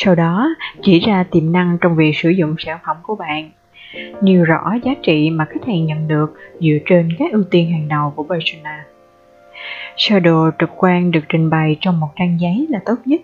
Sau 0.00 0.14
đó, 0.14 0.48
chỉ 0.82 1.00
ra 1.00 1.24
tiềm 1.30 1.52
năng 1.52 1.78
trong 1.80 1.96
việc 1.96 2.16
sử 2.16 2.30
dụng 2.30 2.54
sản 2.58 2.78
phẩm 2.86 2.96
của 3.02 3.14
bạn. 3.14 3.50
Nêu 4.22 4.44
rõ 4.44 4.74
giá 4.82 4.94
trị 5.02 5.30
mà 5.30 5.44
khách 5.44 5.66
hàng 5.66 5.86
nhận 5.86 6.08
được 6.08 6.34
dựa 6.60 6.78
trên 6.86 7.08
các 7.18 7.32
ưu 7.32 7.44
tiên 7.50 7.70
hàng 7.70 7.88
đầu 7.88 8.12
của 8.16 8.22
persona. 8.22 8.84
Sơ 9.96 10.20
đồ 10.20 10.50
trực 10.58 10.70
quan 10.76 11.10
được 11.10 11.24
trình 11.28 11.50
bày 11.50 11.76
trong 11.80 12.00
một 12.00 12.08
trang 12.16 12.40
giấy 12.40 12.66
là 12.70 12.80
tốt 12.86 12.96
nhất 13.04 13.20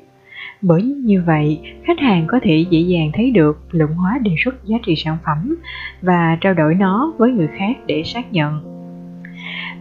bởi 0.67 0.83
như 0.83 1.23
vậy, 1.27 1.61
khách 1.85 2.01
hàng 2.01 2.25
có 2.27 2.41
thể 2.43 2.65
dễ 2.71 2.81
dàng 2.81 3.11
thấy 3.13 3.31
được 3.31 3.59
lượng 3.71 3.95
hóa 3.95 4.19
đề 4.23 4.31
xuất 4.45 4.65
giá 4.65 4.77
trị 4.87 4.95
sản 4.97 5.17
phẩm 5.25 5.57
và 6.03 6.39
trao 6.41 6.55
đổi 6.55 6.75
nó 6.75 7.13
với 7.19 7.31
người 7.31 7.49
khác 7.59 7.77
để 7.87 8.03
xác 8.03 8.33
nhận. 8.33 8.61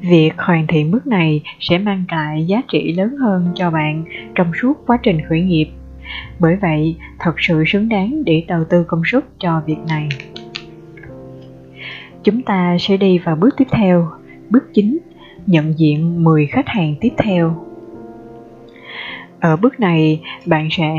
Việc 0.02 0.32
hoàn 0.38 0.68
thiện 0.68 0.92
bước 0.92 1.08
này 1.08 1.42
sẽ 1.60 1.78
mang 1.78 2.04
lại 2.12 2.46
giá 2.46 2.62
trị 2.68 2.94
lớn 2.94 3.16
hơn 3.18 3.52
cho 3.56 3.72
bạn 3.72 4.04
trong 4.36 4.52
suốt 4.62 4.74
quá 4.88 4.98
trình 5.04 5.22
khởi 5.30 5.42
nghiệp. 5.42 5.68
Bởi 6.40 6.56
vậy, 6.56 6.96
thật 7.20 7.36
sự 7.38 7.64
xứng 7.68 7.90
đáng 7.90 8.24
để 8.26 8.44
đầu 8.48 8.64
tư 8.70 8.84
công 8.84 9.02
sức 9.06 9.26
cho 9.40 9.62
việc 9.66 9.80
này. 9.88 10.10
Chúng 12.24 12.42
ta 12.42 12.78
sẽ 12.80 12.98
đi 12.98 13.18
vào 13.18 13.36
bước 13.36 13.50
tiếp 13.58 13.68
theo. 13.72 14.10
Bước 14.50 14.64
9. 14.74 14.98
Nhận 15.46 15.80
diện 15.80 16.24
10 16.24 16.46
khách 16.46 16.68
hàng 16.68 16.96
tiếp 17.02 17.12
theo. 17.18 17.56
Ở 19.40 19.56
bước 19.56 19.80
này, 19.80 20.22
bạn 20.46 20.68
sẽ 20.72 20.94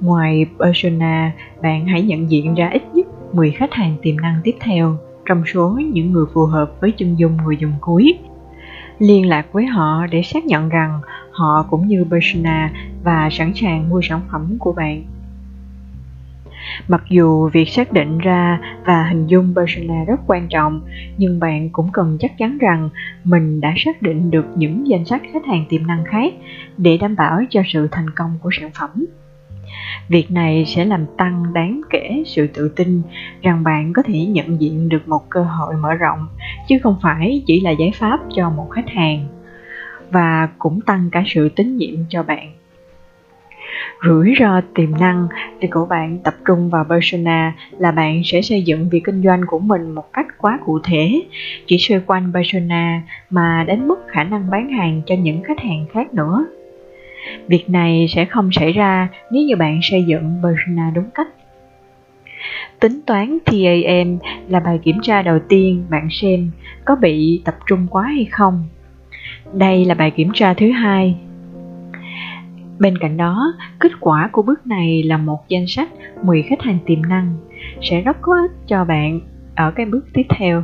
ngoài 0.00 0.46
persona, 0.58 1.32
bạn 1.62 1.86
hãy 1.86 2.02
nhận 2.02 2.30
diện 2.30 2.54
ra 2.54 2.70
ít 2.72 2.82
nhất 2.94 3.06
10 3.34 3.50
khách 3.50 3.74
hàng 3.74 3.96
tiềm 4.02 4.16
năng 4.16 4.40
tiếp 4.44 4.54
theo 4.60 4.96
trong 5.26 5.42
số 5.46 5.78
những 5.92 6.12
người 6.12 6.26
phù 6.34 6.46
hợp 6.46 6.72
với 6.80 6.92
chân 6.96 7.18
dung 7.18 7.36
người 7.36 7.56
dùng 7.60 7.72
cuối. 7.80 8.18
Liên 8.98 9.28
lạc 9.28 9.52
với 9.52 9.66
họ 9.66 10.06
để 10.06 10.22
xác 10.22 10.44
nhận 10.44 10.68
rằng 10.68 11.00
họ 11.38 11.66
cũng 11.70 11.88
như 11.88 12.04
persona 12.10 12.70
và 13.04 13.28
sẵn 13.32 13.52
sàng 13.54 13.88
mua 13.88 14.00
sản 14.02 14.20
phẩm 14.30 14.56
của 14.58 14.72
bạn. 14.72 15.02
Mặc 16.88 17.02
dù 17.10 17.48
việc 17.48 17.68
xác 17.68 17.92
định 17.92 18.18
ra 18.18 18.60
và 18.84 19.04
hình 19.04 19.26
dung 19.26 19.54
persona 19.56 20.04
rất 20.04 20.20
quan 20.26 20.48
trọng, 20.48 20.80
nhưng 21.16 21.40
bạn 21.40 21.68
cũng 21.70 21.92
cần 21.92 22.16
chắc 22.20 22.38
chắn 22.38 22.58
rằng 22.58 22.88
mình 23.24 23.60
đã 23.60 23.74
xác 23.76 24.02
định 24.02 24.30
được 24.30 24.46
những 24.56 24.88
danh 24.88 25.04
sách 25.04 25.22
khách 25.32 25.46
hàng 25.46 25.64
tiềm 25.68 25.86
năng 25.86 26.04
khác 26.04 26.32
để 26.76 26.96
đảm 26.96 27.16
bảo 27.16 27.40
cho 27.50 27.62
sự 27.66 27.88
thành 27.90 28.10
công 28.10 28.38
của 28.42 28.50
sản 28.60 28.70
phẩm. 28.80 29.06
Việc 30.08 30.30
này 30.30 30.64
sẽ 30.66 30.84
làm 30.84 31.06
tăng 31.16 31.52
đáng 31.54 31.80
kể 31.90 32.22
sự 32.26 32.46
tự 32.46 32.68
tin 32.68 33.02
rằng 33.42 33.64
bạn 33.64 33.92
có 33.92 34.02
thể 34.02 34.26
nhận 34.26 34.60
diện 34.60 34.88
được 34.88 35.08
một 35.08 35.30
cơ 35.30 35.42
hội 35.42 35.74
mở 35.74 35.94
rộng, 35.94 36.28
chứ 36.68 36.78
không 36.82 36.96
phải 37.02 37.42
chỉ 37.46 37.60
là 37.60 37.70
giải 37.70 37.90
pháp 37.94 38.20
cho 38.36 38.50
một 38.50 38.70
khách 38.70 38.88
hàng 38.88 39.26
và 40.10 40.48
cũng 40.58 40.80
tăng 40.80 41.08
cả 41.12 41.22
sự 41.26 41.48
tín 41.48 41.76
nhiệm 41.76 41.94
cho 42.08 42.22
bạn. 42.22 42.52
Rủi 44.06 44.34
ro 44.40 44.60
tiềm 44.74 44.98
năng 45.00 45.28
thì 45.60 45.68
của 45.68 45.86
bạn 45.86 46.18
tập 46.18 46.34
trung 46.46 46.70
vào 46.70 46.84
persona 46.84 47.54
là 47.78 47.90
bạn 47.90 48.22
sẽ 48.24 48.42
xây 48.42 48.62
dựng 48.62 48.88
việc 48.88 49.04
kinh 49.04 49.22
doanh 49.22 49.40
của 49.46 49.58
mình 49.58 49.90
một 49.90 50.12
cách 50.12 50.26
quá 50.38 50.58
cụ 50.64 50.78
thể. 50.84 51.22
Chỉ 51.66 51.78
xoay 51.78 52.00
quanh 52.06 52.32
persona 52.34 53.02
mà 53.30 53.64
đến 53.68 53.88
mức 53.88 53.98
khả 54.08 54.24
năng 54.24 54.50
bán 54.50 54.68
hàng 54.68 55.02
cho 55.06 55.14
những 55.14 55.42
khách 55.42 55.60
hàng 55.60 55.86
khác 55.92 56.14
nữa. 56.14 56.46
Việc 57.46 57.70
này 57.70 58.06
sẽ 58.08 58.24
không 58.24 58.50
xảy 58.52 58.72
ra 58.72 59.08
nếu 59.30 59.42
như 59.42 59.56
bạn 59.56 59.80
xây 59.82 60.04
dựng 60.04 60.42
persona 60.42 60.90
đúng 60.94 61.10
cách. 61.14 61.28
Tính 62.80 63.00
toán 63.06 63.38
TAM 63.44 64.18
là 64.48 64.60
bài 64.60 64.78
kiểm 64.82 64.96
tra 65.02 65.22
đầu 65.22 65.38
tiên 65.48 65.84
bạn 65.90 66.08
xem 66.10 66.50
có 66.84 66.96
bị 66.96 67.42
tập 67.44 67.54
trung 67.66 67.86
quá 67.90 68.02
hay 68.02 68.24
không 68.30 68.64
đây 69.52 69.84
là 69.84 69.94
bài 69.94 70.10
kiểm 70.10 70.30
tra 70.34 70.54
thứ 70.54 70.70
hai 70.70 71.16
Bên 72.78 72.98
cạnh 72.98 73.16
đó, 73.16 73.54
kết 73.78 73.92
quả 74.00 74.28
của 74.32 74.42
bước 74.42 74.66
này 74.66 75.02
là 75.02 75.16
một 75.16 75.48
danh 75.48 75.66
sách 75.66 75.88
10 76.22 76.42
khách 76.42 76.62
hàng 76.62 76.78
tiềm 76.86 77.02
năng 77.02 77.36
sẽ 77.82 78.00
rất 78.00 78.16
có 78.20 78.32
ích 78.42 78.50
cho 78.66 78.84
bạn 78.84 79.20
ở 79.54 79.70
cái 79.70 79.86
bước 79.86 80.06
tiếp 80.12 80.26
theo. 80.28 80.62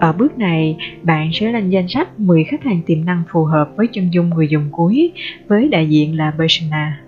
Ở 0.00 0.12
bước 0.12 0.38
này, 0.38 0.76
bạn 1.02 1.30
sẽ 1.32 1.52
lên 1.52 1.70
danh 1.70 1.88
sách 1.88 2.20
10 2.20 2.44
khách 2.44 2.64
hàng 2.64 2.80
tiềm 2.86 3.04
năng 3.04 3.22
phù 3.32 3.44
hợp 3.44 3.70
với 3.76 3.86
chân 3.92 4.12
dung 4.12 4.30
người 4.30 4.48
dùng 4.48 4.68
cuối 4.70 5.12
với 5.48 5.68
đại 5.68 5.88
diện 5.88 6.16
là 6.16 6.32
persona. 6.38 7.00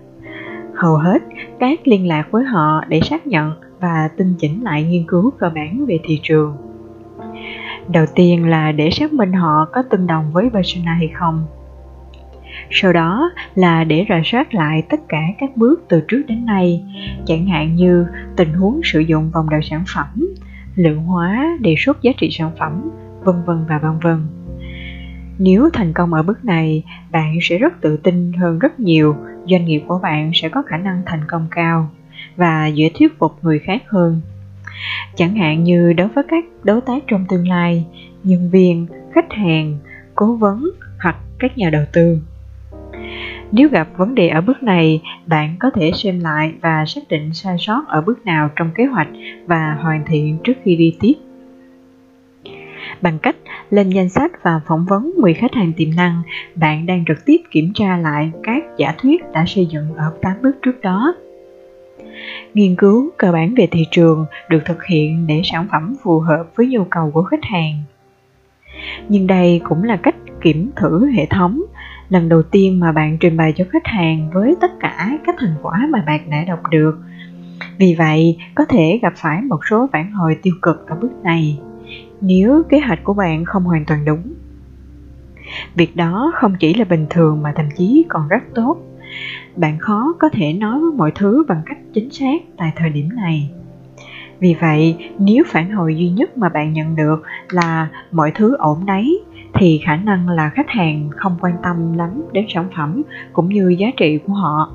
Hầu 0.75 0.97
hết, 0.97 1.23
các 1.59 1.87
liên 1.87 2.07
lạc 2.07 2.31
với 2.31 2.45
họ 2.45 2.85
để 2.87 2.99
xác 3.01 3.27
nhận 3.27 3.53
và 3.79 4.09
tinh 4.17 4.33
chỉnh 4.39 4.63
lại 4.63 4.83
nghiên 4.83 5.03
cứu 5.07 5.31
cơ 5.39 5.49
bản 5.55 5.85
về 5.85 5.99
thị 6.03 6.19
trường. 6.23 6.64
Đầu 7.87 8.05
tiên 8.15 8.45
là 8.49 8.71
để 8.71 8.89
xác 8.91 9.13
minh 9.13 9.33
họ 9.33 9.65
có 9.73 9.81
tương 9.81 10.07
đồng 10.07 10.31
với 10.31 10.49
persona 10.53 10.93
hay 10.93 11.07
không. 11.07 11.45
Sau 12.71 12.93
đó 12.93 13.31
là 13.55 13.83
để 13.83 14.05
rà 14.09 14.21
soát 14.25 14.53
lại 14.53 14.83
tất 14.89 14.99
cả 15.07 15.21
các 15.39 15.57
bước 15.57 15.85
từ 15.89 16.01
trước 16.07 16.21
đến 16.27 16.45
nay, 16.45 16.83
chẳng 17.25 17.47
hạn 17.47 17.75
như 17.75 18.05
tình 18.35 18.53
huống 18.53 18.81
sử 18.83 18.99
dụng 18.99 19.31
vòng 19.31 19.49
đời 19.49 19.61
sản 19.63 19.83
phẩm, 19.95 20.27
lượng 20.75 21.03
hóa, 21.03 21.57
đề 21.61 21.75
xuất 21.77 22.01
giá 22.01 22.11
trị 22.17 22.29
sản 22.31 22.51
phẩm, 22.59 22.91
vân 23.23 23.35
vân 23.45 23.65
và 23.69 23.77
vân 23.77 23.99
vân. 23.99 24.27
Nếu 25.39 25.69
thành 25.73 25.93
công 25.93 26.13
ở 26.13 26.23
bước 26.23 26.45
này, 26.45 26.83
bạn 27.11 27.37
sẽ 27.41 27.57
rất 27.57 27.81
tự 27.81 27.97
tin 27.97 28.33
hơn 28.33 28.59
rất 28.59 28.79
nhiều, 28.79 29.15
doanh 29.49 29.65
nghiệp 29.65 29.83
của 29.87 29.99
bạn 30.03 30.31
sẽ 30.33 30.49
có 30.49 30.61
khả 30.61 30.77
năng 30.77 31.01
thành 31.05 31.21
công 31.27 31.47
cao 31.51 31.89
và 32.35 32.67
dễ 32.67 32.91
thuyết 32.99 33.19
phục 33.19 33.31
người 33.41 33.59
khác 33.59 33.81
hơn 33.87 34.21
chẳng 35.15 35.35
hạn 35.35 35.63
như 35.63 35.93
đối 35.93 36.07
với 36.07 36.23
các 36.27 36.45
đối 36.63 36.81
tác 36.81 37.03
trong 37.07 37.25
tương 37.29 37.47
lai 37.47 37.85
nhân 38.23 38.49
viên 38.49 38.87
khách 39.13 39.33
hàng 39.33 39.77
cố 40.15 40.35
vấn 40.35 40.63
hoặc 40.99 41.15
các 41.39 41.57
nhà 41.57 41.69
đầu 41.69 41.83
tư 41.93 42.19
nếu 43.51 43.69
gặp 43.69 43.87
vấn 43.97 44.15
đề 44.15 44.29
ở 44.29 44.41
bước 44.41 44.63
này, 44.63 45.01
bạn 45.25 45.55
có 45.59 45.69
thể 45.69 45.91
xem 45.95 46.19
lại 46.19 46.53
và 46.61 46.85
xác 46.85 47.01
định 47.09 47.33
sai 47.33 47.55
sót 47.59 47.87
ở 47.87 48.01
bước 48.01 48.25
nào 48.25 48.49
trong 48.55 48.71
kế 48.75 48.85
hoạch 48.85 49.07
và 49.45 49.77
hoàn 49.81 50.03
thiện 50.05 50.37
trước 50.43 50.53
khi 50.63 50.75
đi 50.75 50.97
tiếp. 50.99 51.13
Bằng 53.01 53.19
cách 53.19 53.35
lên 53.69 53.89
danh 53.89 54.09
sách 54.09 54.31
và 54.43 54.61
phỏng 54.67 54.85
vấn 54.85 55.11
10 55.17 55.33
khách 55.33 55.53
hàng 55.53 55.73
tiềm 55.77 55.89
năng, 55.95 56.21
bạn 56.55 56.85
đang 56.85 57.05
trực 57.07 57.25
tiếp 57.25 57.37
kiểm 57.51 57.71
tra 57.73 57.97
lại 57.97 58.31
các 58.43 58.63
giả 58.77 58.93
thuyết 58.97 59.31
đã 59.33 59.45
xây 59.47 59.65
dựng 59.65 59.95
ở 59.95 60.13
8 60.21 60.33
bước 60.41 60.55
trước 60.61 60.81
đó. 60.81 61.15
Nghiên 62.53 62.75
cứu 62.75 63.09
cơ 63.17 63.31
bản 63.31 63.53
về 63.57 63.67
thị 63.71 63.85
trường 63.91 64.25
được 64.49 64.59
thực 64.65 64.85
hiện 64.85 65.27
để 65.27 65.41
sản 65.43 65.67
phẩm 65.71 65.95
phù 66.03 66.19
hợp 66.19 66.45
với 66.55 66.67
nhu 66.67 66.83
cầu 66.83 67.11
của 67.11 67.23
khách 67.23 67.43
hàng. 67.43 67.73
Nhưng 69.09 69.27
đây 69.27 69.61
cũng 69.63 69.83
là 69.83 69.95
cách 69.95 70.15
kiểm 70.41 70.71
thử 70.75 71.07
hệ 71.07 71.25
thống. 71.25 71.61
Lần 72.09 72.29
đầu 72.29 72.43
tiên 72.43 72.79
mà 72.79 72.91
bạn 72.91 73.17
trình 73.19 73.37
bày 73.37 73.53
cho 73.55 73.65
khách 73.69 73.87
hàng 73.87 74.29
với 74.33 74.55
tất 74.61 74.71
cả 74.79 75.17
các 75.25 75.35
thành 75.39 75.55
quả 75.61 75.87
mà 75.89 76.03
bạn 76.07 76.29
đã 76.29 76.43
đọc 76.47 76.59
được. 76.71 76.99
Vì 77.77 77.95
vậy, 77.97 78.37
có 78.55 78.65
thể 78.65 78.99
gặp 79.01 79.13
phải 79.15 79.41
một 79.41 79.59
số 79.69 79.89
phản 79.91 80.11
hồi 80.11 80.37
tiêu 80.41 80.53
cực 80.61 80.87
ở 80.87 80.95
bước 80.95 81.11
này, 81.23 81.59
nếu 82.21 82.63
kế 82.69 82.79
hoạch 82.79 83.03
của 83.03 83.13
bạn 83.13 83.45
không 83.45 83.63
hoàn 83.63 83.85
toàn 83.85 84.05
đúng. 84.05 84.33
Việc 85.75 85.95
đó 85.95 86.31
không 86.35 86.55
chỉ 86.59 86.73
là 86.73 86.85
bình 86.85 87.05
thường 87.09 87.41
mà 87.41 87.53
thậm 87.55 87.65
chí 87.77 88.05
còn 88.09 88.27
rất 88.27 88.43
tốt 88.55 88.77
bạn 89.55 89.77
khó 89.79 90.15
có 90.19 90.29
thể 90.29 90.53
nói 90.53 90.79
mọi 90.79 91.11
thứ 91.15 91.45
bằng 91.47 91.61
cách 91.65 91.77
chính 91.93 92.09
xác 92.11 92.41
tại 92.57 92.71
thời 92.75 92.89
điểm 92.89 93.09
này. 93.15 93.49
Vì 94.39 94.55
vậy, 94.61 94.97
nếu 95.19 95.43
phản 95.47 95.71
hồi 95.71 95.97
duy 95.97 96.09
nhất 96.09 96.37
mà 96.37 96.49
bạn 96.49 96.73
nhận 96.73 96.95
được 96.95 97.23
là 97.49 97.87
mọi 98.11 98.31
thứ 98.35 98.55
ổn 98.55 98.85
đấy, 98.85 99.19
thì 99.53 99.81
khả 99.85 99.95
năng 99.95 100.29
là 100.29 100.49
khách 100.49 100.69
hàng 100.69 101.09
không 101.15 101.37
quan 101.41 101.53
tâm 101.63 101.97
lắm 101.97 102.23
đến 102.31 102.45
sản 102.49 102.67
phẩm 102.77 103.03
cũng 103.33 103.49
như 103.49 103.75
giá 103.79 103.87
trị 103.97 104.19
của 104.27 104.33
họ. 104.33 104.71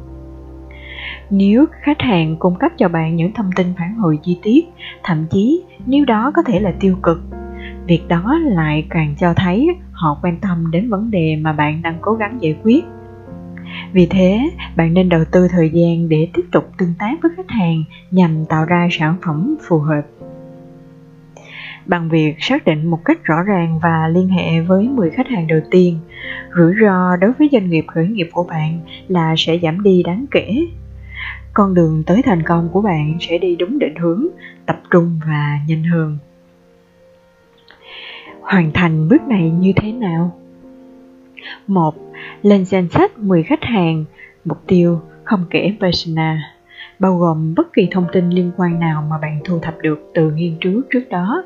Nếu 1.31 1.66
khách 1.83 2.01
hàng 2.01 2.37
cung 2.37 2.55
cấp 2.55 2.73
cho 2.79 2.88
bạn 2.88 3.16
những 3.16 3.33
thông 3.33 3.51
tin 3.57 3.66
phản 3.79 3.95
hồi 3.95 4.19
chi 4.23 4.38
tiết, 4.43 4.66
thậm 5.03 5.27
chí 5.31 5.62
nếu 5.87 6.05
đó 6.05 6.31
có 6.35 6.43
thể 6.43 6.61
là 6.61 6.73
tiêu 6.81 6.97
cực, 7.03 7.21
việc 7.87 8.09
đó 8.09 8.38
lại 8.43 8.87
càng 8.90 9.14
cho 9.19 9.35
thấy 9.35 9.69
họ 9.93 10.19
quan 10.23 10.37
tâm 10.40 10.71
đến 10.71 10.90
vấn 10.90 11.11
đề 11.11 11.37
mà 11.37 11.53
bạn 11.53 11.83
đang 11.83 11.99
cố 12.01 12.12
gắng 12.12 12.38
giải 12.40 12.57
quyết 12.62 12.85
vì 13.92 14.06
thế 14.06 14.50
bạn 14.76 14.94
nên 14.94 15.09
đầu 15.09 15.24
tư 15.24 15.48
thời 15.48 15.70
gian 15.70 16.09
để 16.09 16.28
tiếp 16.35 16.44
tục 16.52 16.72
tương 16.78 16.94
tác 16.98 17.14
với 17.22 17.30
khách 17.37 17.50
hàng 17.50 17.85
nhằm 18.11 18.44
tạo 18.48 18.64
ra 18.64 18.88
sản 18.90 19.16
phẩm 19.22 19.56
phù 19.68 19.78
hợp 19.78 20.02
bằng 21.90 22.09
việc 22.09 22.35
xác 22.38 22.64
định 22.64 22.90
một 22.90 23.04
cách 23.04 23.24
rõ 23.24 23.42
ràng 23.42 23.78
và 23.83 24.09
liên 24.09 24.28
hệ 24.28 24.61
với 24.61 24.88
10 24.88 25.11
khách 25.11 25.28
hàng 25.28 25.46
đầu 25.46 25.61
tiên. 25.70 25.98
Rủi 26.56 26.74
ro 26.80 27.16
đối 27.16 27.33
với 27.33 27.48
doanh 27.52 27.70
nghiệp 27.70 27.85
khởi 27.87 28.06
nghiệp 28.06 28.28
của 28.33 28.44
bạn 28.44 28.80
là 29.09 29.35
sẽ 29.38 29.59
giảm 29.62 29.83
đi 29.83 30.02
đáng 30.02 30.24
kể. 30.30 30.66
Con 31.54 31.74
đường 31.74 32.02
tới 32.06 32.22
thành 32.22 32.42
công 32.42 32.68
của 32.72 32.83
bạn 32.83 33.16
sẽ 33.20 33.38
đi 33.38 33.56
đúng 33.56 33.78
định 33.78 33.94
hướng, 33.96 34.26
tập 34.66 34.80
trung 34.90 35.20
và 35.26 35.59
nhanh 35.66 35.85
hơn. 35.85 36.18
Hoàn 38.40 38.72
thành 38.72 39.09
bước 39.09 39.22
này 39.28 39.50
như 39.50 39.72
thế 39.76 39.92
nào? 39.92 40.37
1. 41.66 41.94
Lên 42.42 42.64
danh 42.64 42.88
sách 42.88 43.18
10 43.18 43.42
khách 43.42 43.64
hàng, 43.64 44.05
mục 44.44 44.59
tiêu 44.66 45.00
không 45.24 45.44
kể 45.50 45.74
persona, 45.81 46.42
bao 46.98 47.18
gồm 47.18 47.55
bất 47.57 47.72
kỳ 47.72 47.88
thông 47.90 48.07
tin 48.12 48.31
liên 48.31 48.50
quan 48.57 48.81
nào 48.81 49.05
mà 49.11 49.18
bạn 49.18 49.40
thu 49.44 49.59
thập 49.59 49.74
được 49.83 50.11
từ 50.14 50.31
nghiên 50.31 50.57
cứu 50.61 50.83
trước 50.90 51.09
đó. 51.11 51.42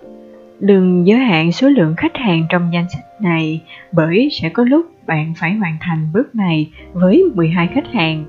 Đừng 0.61 1.07
giới 1.07 1.19
hạn 1.19 1.53
số 1.53 1.69
lượng 1.69 1.95
khách 1.97 2.17
hàng 2.17 2.47
trong 2.49 2.71
danh 2.73 2.91
sách 2.91 3.05
này 3.21 3.63
bởi 3.93 4.29
sẽ 4.33 4.49
có 4.49 4.65
lúc 4.65 4.87
bạn 5.07 5.33
phải 5.37 5.55
hoàn 5.55 5.77
thành 5.81 6.09
bước 6.13 6.35
này 6.35 6.71
với 6.93 7.25
12 7.35 7.67
khách 7.75 7.93
hàng, 7.93 8.25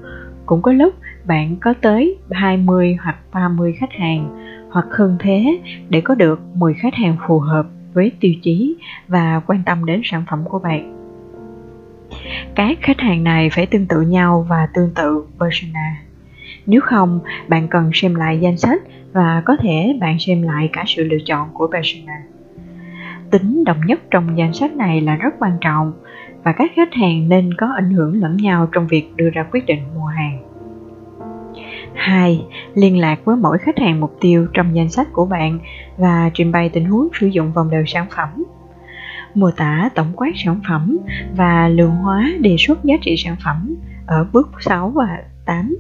cũng 0.45 0.61
có 0.61 0.71
lúc 0.71 0.93
bạn 1.25 1.55
có 1.61 1.73
tới 1.81 2.17
20 2.31 2.97
hoặc 3.03 3.15
30 3.33 3.73
khách 3.79 3.93
hàng 3.93 4.29
hoặc 4.69 4.85
hơn 4.91 5.17
thế 5.19 5.59
để 5.89 6.01
có 6.01 6.15
được 6.15 6.39
10 6.53 6.73
khách 6.73 6.95
hàng 6.95 7.17
phù 7.27 7.39
hợp 7.39 7.67
với 7.93 8.11
tiêu 8.19 8.33
chí 8.41 8.75
và 9.07 9.41
quan 9.47 9.63
tâm 9.65 9.85
đến 9.85 10.01
sản 10.03 10.23
phẩm 10.29 10.43
của 10.45 10.59
bạn. 10.59 10.94
Các 12.55 12.77
khách 12.81 12.99
hàng 12.99 13.23
này 13.23 13.49
phải 13.49 13.65
tương 13.65 13.85
tự 13.85 14.01
nhau 14.01 14.45
và 14.49 14.67
tương 14.73 14.93
tự 14.95 15.25
persona. 15.39 15.97
Nếu 16.65 16.81
không, 16.81 17.19
bạn 17.47 17.67
cần 17.67 17.89
xem 17.93 18.15
lại 18.15 18.39
danh 18.39 18.57
sách 18.57 18.81
và 19.13 19.41
có 19.45 19.57
thể 19.59 19.97
bạn 20.01 20.19
xem 20.19 20.41
lại 20.41 20.69
cả 20.73 20.83
sự 20.87 21.03
lựa 21.03 21.17
chọn 21.25 21.49
của 21.53 21.67
persona. 21.67 22.21
Tính 23.31 23.63
đồng 23.63 23.85
nhất 23.85 23.99
trong 24.11 24.37
danh 24.37 24.53
sách 24.53 24.75
này 24.75 25.01
là 25.01 25.15
rất 25.15 25.33
quan 25.39 25.57
trọng 25.61 25.93
và 26.43 26.51
các 26.51 26.71
khách 26.75 26.93
hàng 26.93 27.29
nên 27.29 27.53
có 27.53 27.67
ảnh 27.75 27.89
hưởng 27.89 28.21
lẫn 28.21 28.37
nhau 28.37 28.67
trong 28.71 28.87
việc 28.87 29.15
đưa 29.15 29.29
ra 29.29 29.45
quyết 29.51 29.65
định 29.65 29.79
mua 29.95 30.05
hàng. 30.05 30.39
2. 31.93 32.45
Liên 32.73 32.97
lạc 32.97 33.19
với 33.25 33.35
mỗi 33.35 33.57
khách 33.57 33.79
hàng 33.79 33.99
mục 33.99 34.17
tiêu 34.21 34.47
trong 34.53 34.75
danh 34.75 34.89
sách 34.89 35.07
của 35.13 35.25
bạn 35.25 35.59
và 35.97 36.29
trình 36.33 36.51
bày 36.51 36.69
tình 36.69 36.85
huống 36.85 37.07
sử 37.19 37.27
dụng 37.27 37.51
vòng 37.51 37.69
đời 37.71 37.83
sản 37.87 38.05
phẩm. 38.15 38.43
Mô 39.35 39.51
tả 39.51 39.89
tổng 39.95 40.11
quát 40.15 40.31
sản 40.35 40.59
phẩm 40.67 40.97
và 41.35 41.67
lượng 41.67 41.95
hóa 41.95 42.31
đề 42.39 42.55
xuất 42.59 42.83
giá 42.83 42.95
trị 43.01 43.15
sản 43.17 43.35
phẩm 43.43 43.75
ở 44.05 44.27
bước 44.33 44.49
6 44.59 44.89
và 44.89 45.23
8 45.45 45.75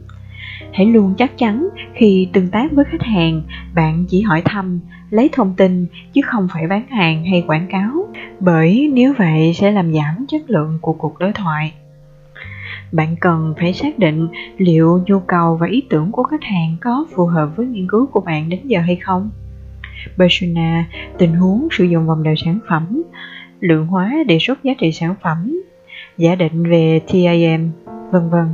hãy 0.73 0.85
luôn 0.85 1.13
chắc 1.17 1.37
chắn 1.37 1.69
khi 1.93 2.29
tương 2.33 2.47
tác 2.47 2.71
với 2.71 2.85
khách 2.85 3.01
hàng 3.03 3.41
bạn 3.75 4.05
chỉ 4.09 4.21
hỏi 4.21 4.41
thăm 4.45 4.79
lấy 5.09 5.29
thông 5.31 5.53
tin 5.57 5.87
chứ 6.13 6.21
không 6.25 6.47
phải 6.53 6.67
bán 6.67 6.87
hàng 6.87 7.25
hay 7.25 7.43
quảng 7.47 7.67
cáo 7.69 8.07
bởi 8.39 8.91
nếu 8.93 9.13
vậy 9.17 9.53
sẽ 9.53 9.71
làm 9.71 9.93
giảm 9.93 10.25
chất 10.27 10.49
lượng 10.49 10.77
của 10.81 10.93
cuộc 10.93 11.19
đối 11.19 11.33
thoại 11.33 11.73
bạn 12.91 13.15
cần 13.19 13.53
phải 13.59 13.73
xác 13.73 13.99
định 13.99 14.27
liệu 14.57 15.03
nhu 15.07 15.19
cầu 15.19 15.55
và 15.55 15.67
ý 15.67 15.83
tưởng 15.89 16.11
của 16.11 16.23
khách 16.23 16.43
hàng 16.43 16.77
có 16.81 17.05
phù 17.15 17.25
hợp 17.25 17.49
với 17.55 17.65
nghiên 17.65 17.87
cứu 17.87 18.05
của 18.05 18.21
bạn 18.21 18.49
đến 18.49 18.59
giờ 18.63 18.79
hay 18.79 18.95
không. 18.95 19.29
Persona, 20.17 20.85
tình 21.17 21.33
huống 21.33 21.67
sử 21.71 21.83
dụng 21.83 22.07
vòng 22.07 22.23
đời 22.23 22.35
sản 22.37 22.59
phẩm, 22.69 23.03
lượng 23.59 23.87
hóa 23.87 24.13
đề 24.27 24.37
xuất 24.41 24.63
giá 24.63 24.73
trị 24.77 24.91
sản 24.91 25.15
phẩm, 25.21 25.61
giả 26.17 26.35
định 26.35 26.69
về 26.69 26.99
TIM, 27.07 27.71
vân 28.11 28.29
vân. 28.29 28.45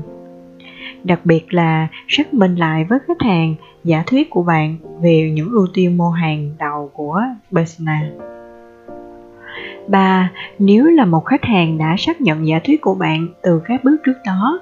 Đặc 1.04 1.20
biệt 1.26 1.54
là 1.54 1.88
xác 2.08 2.34
minh 2.34 2.56
lại 2.56 2.86
với 2.90 3.00
khách 3.08 3.22
hàng 3.22 3.56
giả 3.84 4.04
thuyết 4.08 4.30
của 4.30 4.44
bạn 4.44 4.78
về 5.02 5.32
những 5.34 5.52
ưu 5.52 5.68
tiên 5.74 5.98
mua 5.98 6.10
hàng 6.10 6.54
đầu 6.60 6.92
của 6.94 7.22
Persona. 7.56 8.12
3. 9.88 10.32
Nếu 10.60 10.86
là 10.86 11.06
một 11.06 11.26
khách 11.26 11.46
hàng 11.46 11.78
đã 11.78 11.96
xác 11.98 12.22
nhận 12.22 12.48
giả 12.48 12.60
thuyết 12.64 12.82
của 12.82 12.96
bạn 12.96 13.28
từ 13.42 13.62
các 13.66 13.84
bước 13.84 13.98
trước 14.06 14.18
đó, 14.26 14.60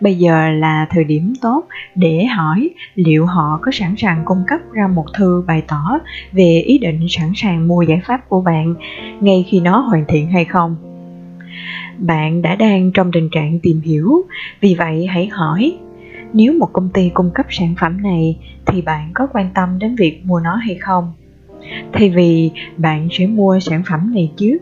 bây 0.00 0.14
giờ 0.14 0.50
là 0.50 0.86
thời 0.90 1.04
điểm 1.04 1.32
tốt 1.42 1.64
để 1.94 2.24
hỏi 2.24 2.70
liệu 2.94 3.26
họ 3.26 3.58
có 3.62 3.70
sẵn 3.72 3.94
sàng 3.96 4.22
cung 4.24 4.44
cấp 4.46 4.60
ra 4.72 4.88
một 4.88 5.06
thư 5.14 5.44
bày 5.46 5.62
tỏ 5.68 5.98
về 6.32 6.62
ý 6.66 6.78
định 6.78 7.06
sẵn 7.08 7.32
sàng 7.34 7.68
mua 7.68 7.82
giải 7.82 8.00
pháp 8.04 8.28
của 8.28 8.40
bạn 8.40 8.74
ngay 9.20 9.44
khi 9.48 9.60
nó 9.60 9.78
hoàn 9.78 10.04
thiện 10.08 10.30
hay 10.30 10.44
không. 10.44 10.76
Bạn 11.98 12.42
đã 12.42 12.54
đang 12.54 12.92
trong 12.92 13.12
tình 13.12 13.28
trạng 13.32 13.58
tìm 13.62 13.80
hiểu, 13.80 14.22
vì 14.60 14.74
vậy 14.74 15.06
hãy 15.06 15.26
hỏi 15.26 15.76
nếu 16.32 16.52
một 16.52 16.72
công 16.72 16.88
ty 16.94 17.10
cung 17.14 17.30
cấp 17.34 17.46
sản 17.50 17.74
phẩm 17.80 18.02
này 18.02 18.38
thì 18.66 18.82
bạn 18.82 19.10
có 19.14 19.26
quan 19.32 19.50
tâm 19.54 19.78
đến 19.78 19.96
việc 19.96 20.20
mua 20.24 20.40
nó 20.40 20.54
hay 20.54 20.74
không 20.74 21.12
thay 21.92 22.10
vì 22.10 22.50
bạn 22.76 23.08
sẽ 23.10 23.26
mua 23.26 23.58
sản 23.60 23.82
phẩm 23.90 24.14
này 24.14 24.32
trước. 24.36 24.58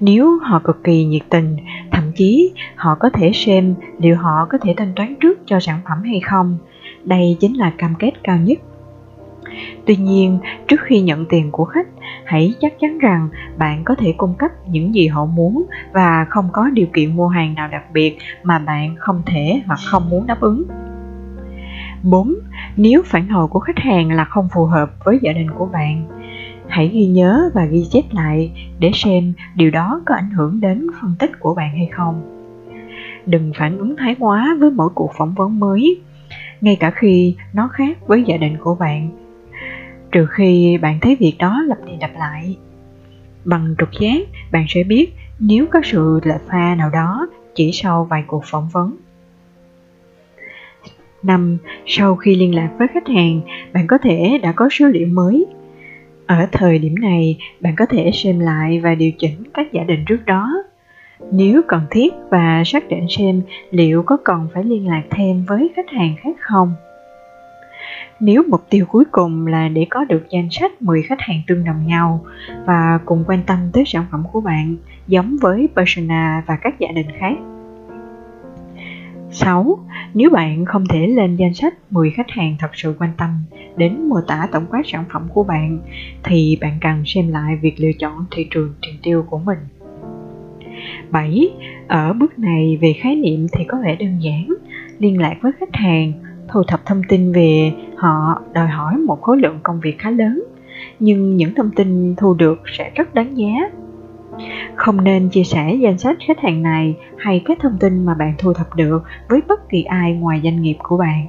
Nếu 0.00 0.38
họ 0.38 0.60
cực 0.64 0.84
kỳ 0.84 1.04
nhiệt 1.04 1.22
tình, 1.30 1.56
thậm 1.90 2.12
chí 2.16 2.52
họ 2.76 2.94
có 2.94 3.10
thể 3.10 3.30
xem 3.34 3.74
liệu 3.98 4.16
họ 4.16 4.46
có 4.50 4.58
thể 4.58 4.74
thanh 4.76 4.92
toán 4.96 5.14
trước 5.20 5.40
cho 5.46 5.60
sản 5.60 5.80
phẩm 5.88 6.02
hay 6.04 6.20
không. 6.20 6.58
Đây 7.04 7.36
chính 7.40 7.56
là 7.56 7.72
cam 7.78 7.94
kết 7.98 8.12
cao 8.24 8.38
nhất. 8.38 8.58
Tuy 9.86 9.96
nhiên, 9.96 10.38
trước 10.68 10.80
khi 10.80 11.00
nhận 11.00 11.26
tiền 11.26 11.50
của 11.50 11.64
khách, 11.64 11.86
hãy 12.24 12.54
chắc 12.60 12.80
chắn 12.80 12.98
rằng 12.98 13.28
bạn 13.58 13.84
có 13.84 13.94
thể 13.94 14.14
cung 14.16 14.34
cấp 14.34 14.50
những 14.68 14.94
gì 14.94 15.06
họ 15.06 15.24
muốn 15.24 15.66
và 15.92 16.26
không 16.28 16.48
có 16.52 16.70
điều 16.70 16.86
kiện 16.92 17.16
mua 17.16 17.28
hàng 17.28 17.54
nào 17.54 17.68
đặc 17.68 17.82
biệt 17.92 18.18
mà 18.42 18.58
bạn 18.58 18.94
không 18.98 19.22
thể 19.26 19.62
hoặc 19.66 19.78
không 19.84 20.10
muốn 20.10 20.26
đáp 20.26 20.40
ứng. 20.40 20.64
4. 22.02 22.34
Nếu 22.76 23.02
phản 23.06 23.28
hồi 23.28 23.48
của 23.48 23.60
khách 23.60 23.78
hàng 23.78 24.10
là 24.10 24.24
không 24.24 24.48
phù 24.54 24.64
hợp 24.64 24.90
với 25.04 25.18
gia 25.22 25.32
đình 25.32 25.50
của 25.50 25.66
bạn, 25.66 26.08
hãy 26.68 26.88
ghi 26.88 27.06
nhớ 27.06 27.50
và 27.54 27.64
ghi 27.64 27.86
chép 27.90 28.04
lại 28.12 28.52
để 28.78 28.90
xem 28.94 29.32
điều 29.54 29.70
đó 29.70 30.02
có 30.06 30.14
ảnh 30.14 30.30
hưởng 30.30 30.60
đến 30.60 30.86
phân 31.00 31.14
tích 31.18 31.30
của 31.40 31.54
bạn 31.54 31.70
hay 31.76 31.88
không. 31.92 32.22
Đừng 33.26 33.52
phản 33.58 33.78
ứng 33.78 33.96
thái 33.96 34.16
quá 34.18 34.56
với 34.60 34.70
mỗi 34.70 34.88
cuộc 34.94 35.10
phỏng 35.18 35.34
vấn 35.34 35.60
mới, 35.60 36.00
ngay 36.60 36.76
cả 36.80 36.90
khi 36.90 37.36
nó 37.52 37.68
khác 37.68 38.06
với 38.06 38.24
gia 38.26 38.36
đình 38.36 38.56
của 38.60 38.74
bạn 38.74 39.26
trừ 40.12 40.26
khi 40.30 40.78
bạn 40.78 40.98
thấy 41.00 41.16
việc 41.16 41.36
đó 41.38 41.62
lặp 41.66 41.78
đi 41.86 41.92
lặp 42.00 42.10
lại 42.18 42.56
bằng 43.44 43.74
trực 43.78 43.88
giác 44.00 44.18
bạn 44.52 44.64
sẽ 44.68 44.82
biết 44.82 45.14
nếu 45.38 45.66
có 45.70 45.80
sự 45.84 46.20
lệch 46.24 46.48
pha 46.48 46.74
nào 46.74 46.90
đó 46.90 47.26
chỉ 47.54 47.70
sau 47.72 48.04
vài 48.04 48.24
cuộc 48.26 48.44
phỏng 48.44 48.68
vấn 48.72 48.96
năm 51.26 51.58
Sau 51.86 52.16
khi 52.16 52.34
liên 52.34 52.54
lạc 52.54 52.70
với 52.78 52.88
khách 52.94 53.08
hàng, 53.08 53.40
bạn 53.72 53.86
có 53.86 53.98
thể 53.98 54.38
đã 54.42 54.52
có 54.52 54.68
số 54.68 54.86
liệu 54.86 55.06
mới. 55.06 55.46
Ở 56.26 56.46
thời 56.52 56.78
điểm 56.78 56.94
này, 56.94 57.38
bạn 57.60 57.74
có 57.76 57.86
thể 57.86 58.10
xem 58.14 58.40
lại 58.40 58.80
và 58.80 58.94
điều 58.94 59.12
chỉnh 59.18 59.42
các 59.54 59.72
giả 59.72 59.84
định 59.84 60.04
trước 60.06 60.26
đó. 60.26 60.52
Nếu 61.32 61.62
cần 61.68 61.82
thiết 61.90 62.14
và 62.30 62.62
xác 62.66 62.88
định 62.88 63.06
xem 63.18 63.42
liệu 63.70 64.02
có 64.02 64.16
cần 64.24 64.48
phải 64.54 64.64
liên 64.64 64.88
lạc 64.88 65.02
thêm 65.10 65.44
với 65.48 65.70
khách 65.76 65.90
hàng 65.90 66.14
khác 66.22 66.36
không. 66.40 66.74
Nếu 68.20 68.42
mục 68.48 68.60
tiêu 68.70 68.86
cuối 68.88 69.04
cùng 69.10 69.46
là 69.46 69.68
để 69.68 69.86
có 69.90 70.04
được 70.04 70.26
danh 70.30 70.48
sách 70.50 70.82
10 70.82 71.02
khách 71.02 71.20
hàng 71.20 71.42
tương 71.46 71.64
đồng 71.64 71.86
nhau 71.86 72.24
và 72.64 72.98
cùng 73.04 73.24
quan 73.26 73.42
tâm 73.46 73.58
tới 73.72 73.84
sản 73.86 74.04
phẩm 74.12 74.24
của 74.32 74.40
bạn, 74.40 74.76
giống 75.06 75.36
với 75.40 75.68
persona 75.76 76.42
và 76.46 76.56
các 76.56 76.78
giả 76.78 76.88
định 76.94 77.08
khác. 77.18 77.34
6. 79.36 79.78
Nếu 80.14 80.30
bạn 80.30 80.64
không 80.64 80.84
thể 80.88 81.06
lên 81.06 81.36
danh 81.36 81.54
sách 81.54 81.74
10 81.90 82.10
khách 82.10 82.30
hàng 82.30 82.56
thật 82.58 82.70
sự 82.72 82.94
quan 82.98 83.10
tâm 83.18 83.30
đến 83.76 84.08
mô 84.08 84.20
tả 84.20 84.48
tổng 84.52 84.66
quát 84.70 84.82
sản 84.84 85.04
phẩm 85.12 85.28
của 85.34 85.44
bạn, 85.44 85.78
thì 86.24 86.58
bạn 86.60 86.78
cần 86.80 87.02
xem 87.06 87.28
lại 87.28 87.56
việc 87.62 87.74
lựa 87.80 87.92
chọn 87.98 88.24
thị 88.30 88.46
trường 88.50 88.74
tiền 88.82 88.94
tiêu 89.02 89.24
của 89.30 89.38
mình. 89.38 89.58
7. 91.10 91.50
Ở 91.88 92.12
bước 92.12 92.38
này 92.38 92.78
về 92.80 92.92
khái 92.92 93.16
niệm 93.16 93.46
thì 93.52 93.64
có 93.64 93.78
vẻ 93.84 93.96
đơn 93.96 94.18
giản, 94.20 94.54
liên 94.98 95.20
lạc 95.20 95.34
với 95.42 95.52
khách 95.60 95.74
hàng, 95.74 96.12
thu 96.48 96.62
thập 96.62 96.86
thông 96.86 97.02
tin 97.08 97.32
về 97.32 97.72
họ 97.96 98.42
đòi 98.52 98.66
hỏi 98.66 98.96
một 98.96 99.22
khối 99.22 99.38
lượng 99.38 99.58
công 99.62 99.80
việc 99.80 99.98
khá 99.98 100.10
lớn 100.10 100.44
nhưng 100.98 101.36
những 101.36 101.54
thông 101.54 101.70
tin 101.70 102.14
thu 102.16 102.34
được 102.34 102.62
sẽ 102.78 102.90
rất 102.94 103.14
đáng 103.14 103.38
giá 103.38 103.70
không 104.76 105.04
nên 105.04 105.28
chia 105.28 105.44
sẻ 105.44 105.74
danh 105.74 105.98
sách 105.98 106.16
khách 106.26 106.40
hàng 106.40 106.62
này 106.62 106.96
hay 107.18 107.42
các 107.44 107.58
thông 107.60 107.78
tin 107.78 108.04
mà 108.04 108.14
bạn 108.14 108.34
thu 108.38 108.52
thập 108.52 108.76
được 108.76 109.04
với 109.28 109.40
bất 109.48 109.68
kỳ 109.68 109.82
ai 109.82 110.12
ngoài 110.12 110.40
doanh 110.44 110.62
nghiệp 110.62 110.76
của 110.82 110.96
bạn 110.96 111.26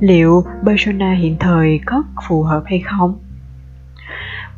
liệu 0.00 0.44
persona 0.66 1.12
hiện 1.12 1.36
thời 1.40 1.80
có 1.86 2.02
phù 2.28 2.42
hợp 2.42 2.62
hay 2.66 2.80
không 2.80 3.18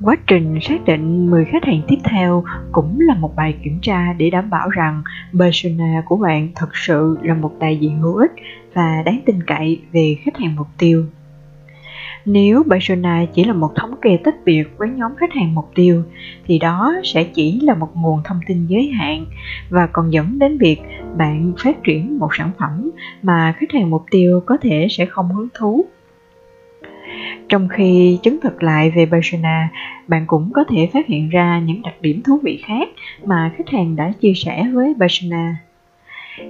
Quá 0.03 0.17
trình 0.27 0.59
xác 0.63 0.85
định 0.87 1.31
10 1.31 1.45
khách 1.45 1.65
hàng 1.65 1.81
tiếp 1.89 1.97
theo 2.05 2.45
cũng 2.73 3.01
là 3.01 3.15
một 3.15 3.37
bài 3.37 3.55
kiểm 3.65 3.79
tra 3.83 4.13
để 4.13 4.31
đảm 4.31 4.51
bảo 4.51 4.69
rằng 4.69 5.03
persona 5.39 6.03
của 6.07 6.17
bạn 6.17 6.49
thật 6.55 6.69
sự 6.73 7.19
là 7.23 7.35
một 7.35 7.53
đại 7.61 7.77
diện 7.77 7.99
hữu 7.99 8.17
ích 8.17 8.33
và 8.75 9.03
đáng 9.07 9.21
tin 9.27 9.43
cậy 9.43 9.81
về 9.93 10.17
khách 10.25 10.37
hàng 10.37 10.57
mục 10.57 10.67
tiêu. 10.79 11.05
Nếu 12.31 12.65
persona 12.71 13.25
chỉ 13.35 13.45
là 13.45 13.53
một 13.53 13.75
thống 13.75 13.95
kê 14.03 14.19
tách 14.25 14.35
biệt 14.45 14.65
với 14.77 14.89
nhóm 14.89 15.17
khách 15.17 15.33
hàng 15.33 15.55
mục 15.55 15.71
tiêu 15.75 16.03
thì 16.47 16.59
đó 16.59 16.95
sẽ 17.05 17.25
chỉ 17.25 17.61
là 17.61 17.75
một 17.75 17.89
nguồn 17.95 18.21
thông 18.25 18.41
tin 18.47 18.67
giới 18.67 18.89
hạn 18.89 19.25
và 19.71 19.87
còn 19.87 20.13
dẫn 20.13 20.39
đến 20.39 20.59
việc 20.59 20.81
bạn 21.17 21.53
phát 21.59 21.85
triển 21.85 22.19
một 22.19 22.29
sản 22.35 22.51
phẩm 22.59 22.91
mà 23.23 23.55
khách 23.59 23.73
hàng 23.73 23.91
mục 23.91 24.05
tiêu 24.11 24.43
có 24.47 24.57
thể 24.61 24.87
sẽ 24.91 25.07
không 25.07 25.29
hứng 25.29 25.49
thú 25.59 25.87
trong 27.49 27.69
khi 27.69 28.19
chứng 28.23 28.41
thực 28.43 28.63
lại 28.63 28.93
về 28.97 29.07
persona, 29.07 29.69
bạn 30.09 30.25
cũng 30.27 30.51
có 30.55 30.65
thể 30.65 30.89
phát 30.93 31.07
hiện 31.07 31.29
ra 31.29 31.59
những 31.59 31.83
đặc 31.83 31.95
điểm 32.01 32.23
thú 32.23 32.39
vị 32.43 32.63
khác 32.67 32.89
mà 33.25 33.53
khách 33.57 33.69
hàng 33.69 33.97
đã 33.97 34.13
chia 34.21 34.33
sẻ 34.35 34.67
với 34.73 34.95
persona. 35.01 35.57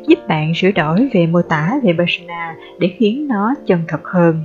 Giúp 0.08 0.18
bạn 0.28 0.54
sửa 0.54 0.70
đổi 0.70 1.08
về 1.12 1.26
mô 1.26 1.42
tả 1.42 1.74
về 1.82 1.92
persona 1.98 2.54
để 2.78 2.88
khiến 2.98 3.28
nó 3.28 3.54
chân 3.66 3.84
thật 3.88 4.00
hơn. 4.04 4.44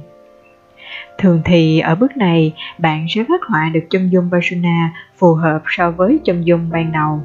Thường 1.18 1.42
thì 1.46 1.80
ở 1.80 1.96
bước 1.96 2.18
này, 2.18 2.54
bạn 2.78 3.06
sẽ 3.10 3.24
phát 3.30 3.42
họa 3.50 3.70
được 3.74 3.84
chân 3.90 4.12
dung 4.12 4.30
persona 4.32 4.94
phù 5.18 5.34
hợp 5.34 5.62
so 5.68 5.92
với 5.92 6.20
chân 6.26 6.46
dung 6.46 6.70
ban 6.72 6.92
đầu. 6.92 7.20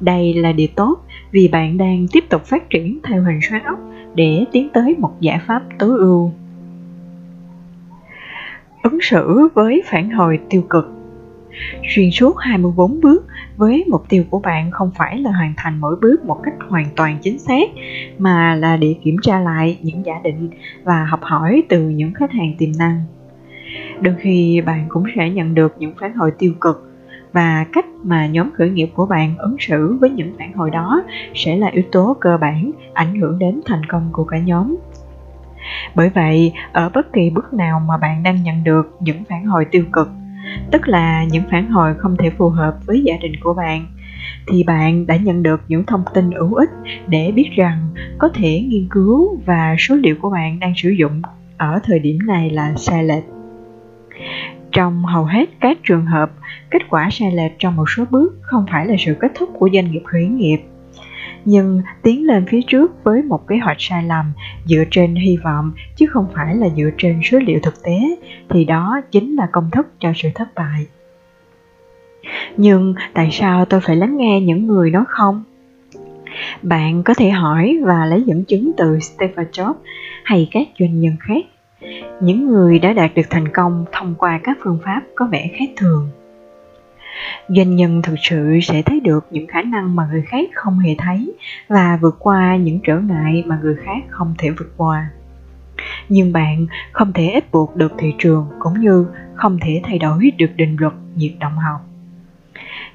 Đây 0.00 0.34
là 0.34 0.52
điều 0.52 0.68
tốt 0.76 0.98
vì 1.30 1.48
bạn 1.48 1.78
đang 1.78 2.06
tiếp 2.12 2.24
tục 2.28 2.44
phát 2.44 2.70
triển 2.70 2.98
theo 3.04 3.22
hình 3.22 3.40
xoắn 3.50 3.62
ốc 3.62 3.78
để 4.14 4.44
tiến 4.52 4.68
tới 4.72 4.96
một 4.98 5.20
giải 5.20 5.40
pháp 5.46 5.62
tối 5.78 5.98
ưu. 5.98 6.32
Ứng 8.82 8.98
xử 9.02 9.48
với 9.54 9.82
phản 9.86 10.10
hồi 10.10 10.38
tiêu 10.50 10.62
cực. 10.70 10.92
Xuyên 11.94 12.10
suốt 12.10 12.36
24 12.38 13.00
bước 13.00 13.26
với 13.56 13.84
mục 13.88 14.08
tiêu 14.08 14.24
của 14.30 14.38
bạn 14.38 14.70
không 14.70 14.90
phải 14.94 15.18
là 15.18 15.30
hoàn 15.30 15.54
thành 15.56 15.80
mỗi 15.80 15.96
bước 16.02 16.24
một 16.24 16.40
cách 16.42 16.54
hoàn 16.68 16.86
toàn 16.96 17.18
chính 17.22 17.38
xác 17.38 17.68
mà 18.18 18.54
là 18.54 18.76
để 18.76 18.94
kiểm 19.02 19.16
tra 19.22 19.40
lại 19.40 19.78
những 19.82 20.06
giả 20.06 20.14
định 20.24 20.50
và 20.84 21.04
học 21.04 21.20
hỏi 21.22 21.62
từ 21.68 21.88
những 21.88 22.14
khách 22.14 22.32
hàng 22.32 22.54
tiềm 22.58 22.70
năng 22.78 23.04
đôi 24.00 24.14
khi 24.18 24.60
bạn 24.60 24.86
cũng 24.88 25.04
sẽ 25.16 25.30
nhận 25.30 25.54
được 25.54 25.74
những 25.78 25.94
phản 26.00 26.14
hồi 26.14 26.32
tiêu 26.38 26.52
cực 26.60 26.82
và 27.32 27.66
cách 27.72 27.86
mà 28.02 28.26
nhóm 28.26 28.50
khởi 28.54 28.70
nghiệp 28.70 28.88
của 28.94 29.06
bạn 29.06 29.38
ứng 29.38 29.56
xử 29.58 29.96
với 30.00 30.10
những 30.10 30.34
phản 30.38 30.52
hồi 30.52 30.70
đó 30.70 31.02
sẽ 31.34 31.56
là 31.56 31.66
yếu 31.66 31.84
tố 31.92 32.16
cơ 32.20 32.38
bản 32.40 32.70
ảnh 32.92 33.20
hưởng 33.20 33.38
đến 33.38 33.60
thành 33.66 33.86
công 33.86 34.08
của 34.12 34.24
cả 34.24 34.38
nhóm 34.38 34.76
bởi 35.94 36.08
vậy, 36.08 36.52
ở 36.72 36.88
bất 36.94 37.12
kỳ 37.12 37.30
bước 37.30 37.52
nào 37.52 37.80
mà 37.80 37.96
bạn 37.96 38.22
đang 38.22 38.42
nhận 38.42 38.64
được 38.64 38.96
những 39.00 39.24
phản 39.28 39.44
hồi 39.44 39.64
tiêu 39.70 39.84
cực, 39.92 40.08
tức 40.72 40.88
là 40.88 41.24
những 41.24 41.42
phản 41.50 41.70
hồi 41.70 41.94
không 41.98 42.16
thể 42.16 42.30
phù 42.30 42.48
hợp 42.48 42.76
với 42.86 43.02
gia 43.02 43.16
đình 43.16 43.32
của 43.40 43.54
bạn, 43.54 43.86
thì 44.46 44.64
bạn 44.64 45.06
đã 45.06 45.16
nhận 45.16 45.42
được 45.42 45.60
những 45.68 45.86
thông 45.86 46.04
tin 46.14 46.30
hữu 46.30 46.54
ích 46.54 46.70
để 47.06 47.32
biết 47.34 47.50
rằng 47.56 47.88
có 48.18 48.28
thể 48.34 48.60
nghiên 48.68 48.88
cứu 48.90 49.40
và 49.46 49.76
số 49.78 49.94
liệu 49.94 50.16
của 50.20 50.30
bạn 50.30 50.60
đang 50.60 50.72
sử 50.76 50.88
dụng 50.88 51.22
ở 51.56 51.80
thời 51.84 51.98
điểm 51.98 52.18
này 52.26 52.50
là 52.50 52.72
sai 52.76 53.04
lệch. 53.04 53.35
Trong 54.72 55.04
hầu 55.04 55.24
hết 55.24 55.48
các 55.60 55.78
trường 55.82 56.06
hợp, 56.06 56.30
kết 56.70 56.82
quả 56.90 57.08
sai 57.12 57.32
lệch 57.32 57.52
trong 57.58 57.76
một 57.76 57.90
số 57.96 58.04
bước 58.10 58.38
không 58.42 58.66
phải 58.72 58.86
là 58.86 58.94
sự 58.98 59.16
kết 59.20 59.32
thúc 59.34 59.48
của 59.58 59.68
doanh 59.72 59.90
nghiệp 59.90 60.02
khởi 60.04 60.26
nghiệp 60.26 60.58
nhưng 61.46 61.82
tiến 62.02 62.26
lên 62.26 62.44
phía 62.48 62.60
trước 62.66 63.04
với 63.04 63.22
một 63.22 63.46
kế 63.48 63.58
hoạch 63.58 63.76
sai 63.80 64.02
lầm 64.02 64.32
dựa 64.64 64.84
trên 64.90 65.14
hy 65.14 65.36
vọng 65.36 65.72
chứ 65.96 66.06
không 66.06 66.26
phải 66.34 66.56
là 66.56 66.68
dựa 66.76 66.90
trên 66.98 67.20
số 67.24 67.38
liệu 67.38 67.60
thực 67.62 67.82
tế 67.82 67.98
thì 68.48 68.64
đó 68.64 69.00
chính 69.10 69.36
là 69.36 69.48
công 69.52 69.70
thức 69.70 69.86
cho 69.98 70.12
sự 70.16 70.28
thất 70.34 70.54
bại 70.54 70.86
Nhưng 72.56 72.94
tại 73.14 73.28
sao 73.32 73.64
tôi 73.64 73.80
phải 73.80 73.96
lắng 73.96 74.16
nghe 74.16 74.40
những 74.40 74.66
người 74.66 74.90
nói 74.90 75.04
không? 75.08 75.44
Bạn 76.62 77.02
có 77.02 77.14
thể 77.14 77.30
hỏi 77.30 77.78
và 77.84 78.06
lấy 78.06 78.22
dẫn 78.26 78.44
chứng 78.44 78.72
từ 78.76 79.00
Steve 79.00 79.44
Jobs 79.52 79.74
hay 80.24 80.48
các 80.50 80.68
doanh 80.78 81.00
nhân 81.00 81.16
khác. 81.20 81.44
Những 82.20 82.46
người 82.46 82.78
đã 82.78 82.92
đạt 82.92 83.14
được 83.14 83.26
thành 83.30 83.48
công 83.48 83.84
thông 83.92 84.14
qua 84.14 84.40
các 84.44 84.58
phương 84.64 84.78
pháp 84.84 85.02
có 85.14 85.26
vẻ 85.26 85.50
khác 85.58 85.68
thường. 85.76 86.08
Doanh 87.48 87.76
nhân 87.76 88.02
thực 88.02 88.14
sự 88.22 88.58
sẽ 88.62 88.82
thấy 88.82 89.00
được 89.00 89.26
những 89.30 89.46
khả 89.46 89.62
năng 89.62 89.96
mà 89.96 90.08
người 90.10 90.22
khác 90.22 90.48
không 90.54 90.78
hề 90.78 90.94
thấy 90.98 91.32
và 91.68 91.98
vượt 92.02 92.16
qua 92.18 92.56
những 92.56 92.80
trở 92.84 92.98
ngại 92.98 93.44
mà 93.46 93.58
người 93.62 93.74
khác 93.84 93.98
không 94.08 94.34
thể 94.38 94.50
vượt 94.50 94.72
qua. 94.76 95.10
Nhưng 96.08 96.32
bạn 96.32 96.66
không 96.92 97.12
thể 97.12 97.26
ép 97.26 97.52
buộc 97.52 97.76
được 97.76 97.92
thị 97.98 98.14
trường 98.18 98.46
cũng 98.58 98.80
như 98.80 99.06
không 99.34 99.58
thể 99.62 99.80
thay 99.84 99.98
đổi 99.98 100.30
được 100.38 100.50
định 100.56 100.76
luật 100.80 100.92
nhiệt 101.16 101.32
động 101.40 101.58
học. 101.58 101.80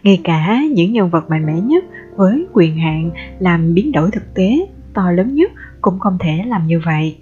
Ngay 0.04 0.22
cả 0.24 0.62
những 0.76 0.94
nhân 0.94 1.10
vật 1.10 1.30
mạnh 1.30 1.46
mẽ 1.46 1.54
nhất 1.54 1.84
với 2.16 2.46
quyền 2.54 2.78
hạn 2.78 3.12
làm 3.40 3.74
biến 3.74 3.92
đổi 3.92 4.12
thực 4.12 4.34
tế 4.34 4.68
to 4.94 5.12
lớn 5.12 5.36
nhất 5.36 5.52
cũng 5.82 6.00
không 6.00 6.18
thể 6.20 6.44
làm 6.48 6.68
như 6.68 6.80
vậy. 6.86 7.18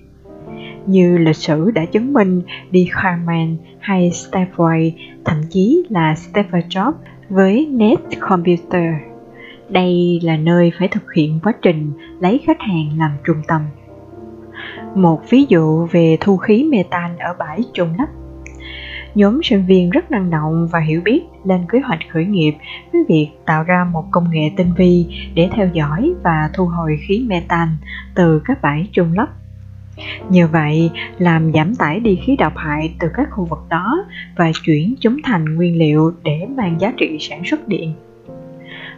Như 0.85 1.17
lịch 1.17 1.35
sử 1.35 1.71
đã 1.71 1.85
chứng 1.85 2.13
minh 2.13 2.41
đi 2.71 2.89
Carman 3.03 3.57
hay 3.79 4.11
Stepway, 4.13 4.91
thậm 5.25 5.37
chí 5.49 5.83
là 5.89 6.15
Steve 6.15 6.61
Jobs 6.69 6.93
với 7.29 7.65
Net 7.71 7.97
Computer. 8.19 8.93
Đây 9.69 10.19
là 10.23 10.37
nơi 10.37 10.71
phải 10.79 10.87
thực 10.87 11.13
hiện 11.15 11.39
quá 11.43 11.53
trình 11.61 11.91
lấy 12.19 12.41
khách 12.45 12.61
hàng 12.61 12.97
làm 12.97 13.11
trung 13.25 13.41
tâm. 13.47 13.61
Một 14.95 15.29
ví 15.29 15.45
dụ 15.49 15.87
về 15.91 16.17
thu 16.19 16.37
khí 16.37 16.63
metan 16.71 17.17
ở 17.17 17.33
bãi 17.39 17.59
trôn 17.73 17.89
lấp 17.97 18.09
nhóm 19.15 19.39
sinh 19.43 19.65
viên 19.65 19.89
rất 19.89 20.11
năng 20.11 20.29
động 20.29 20.67
và 20.71 20.79
hiểu 20.79 21.01
biết 21.05 21.21
lên 21.43 21.65
kế 21.69 21.79
hoạch 21.79 21.99
khởi 22.11 22.25
nghiệp 22.25 22.53
với 22.93 23.03
việc 23.09 23.29
tạo 23.45 23.63
ra 23.63 23.83
một 23.91 24.05
công 24.11 24.31
nghệ 24.31 24.51
tinh 24.57 24.73
vi 24.77 25.05
để 25.33 25.49
theo 25.55 25.67
dõi 25.73 26.13
và 26.23 26.49
thu 26.53 26.65
hồi 26.65 26.97
khí 27.07 27.25
metan 27.27 27.67
từ 28.15 28.41
các 28.45 28.61
bãi 28.61 28.87
chôn 28.91 29.13
lấp. 29.13 29.29
Nhờ 30.29 30.47
vậy, 30.51 30.91
làm 31.17 31.53
giảm 31.53 31.75
tải 31.75 31.99
đi 31.99 32.19
khí 32.25 32.35
độc 32.35 32.53
hại 32.57 32.93
từ 32.99 33.07
các 33.13 33.27
khu 33.31 33.45
vực 33.45 33.59
đó 33.69 34.05
và 34.35 34.51
chuyển 34.63 34.95
chúng 34.99 35.17
thành 35.23 35.55
nguyên 35.55 35.77
liệu 35.77 36.13
để 36.23 36.47
mang 36.57 36.79
giá 36.79 36.93
trị 36.97 37.17
sản 37.19 37.41
xuất 37.45 37.67
điện. 37.67 37.93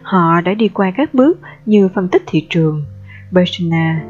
Họ 0.02 0.40
đã 0.40 0.54
đi 0.54 0.68
qua 0.68 0.92
các 0.96 1.14
bước 1.14 1.40
như 1.66 1.88
phân 1.88 2.08
tích 2.08 2.22
thị 2.26 2.46
trường, 2.50 2.84
persona, 3.32 4.04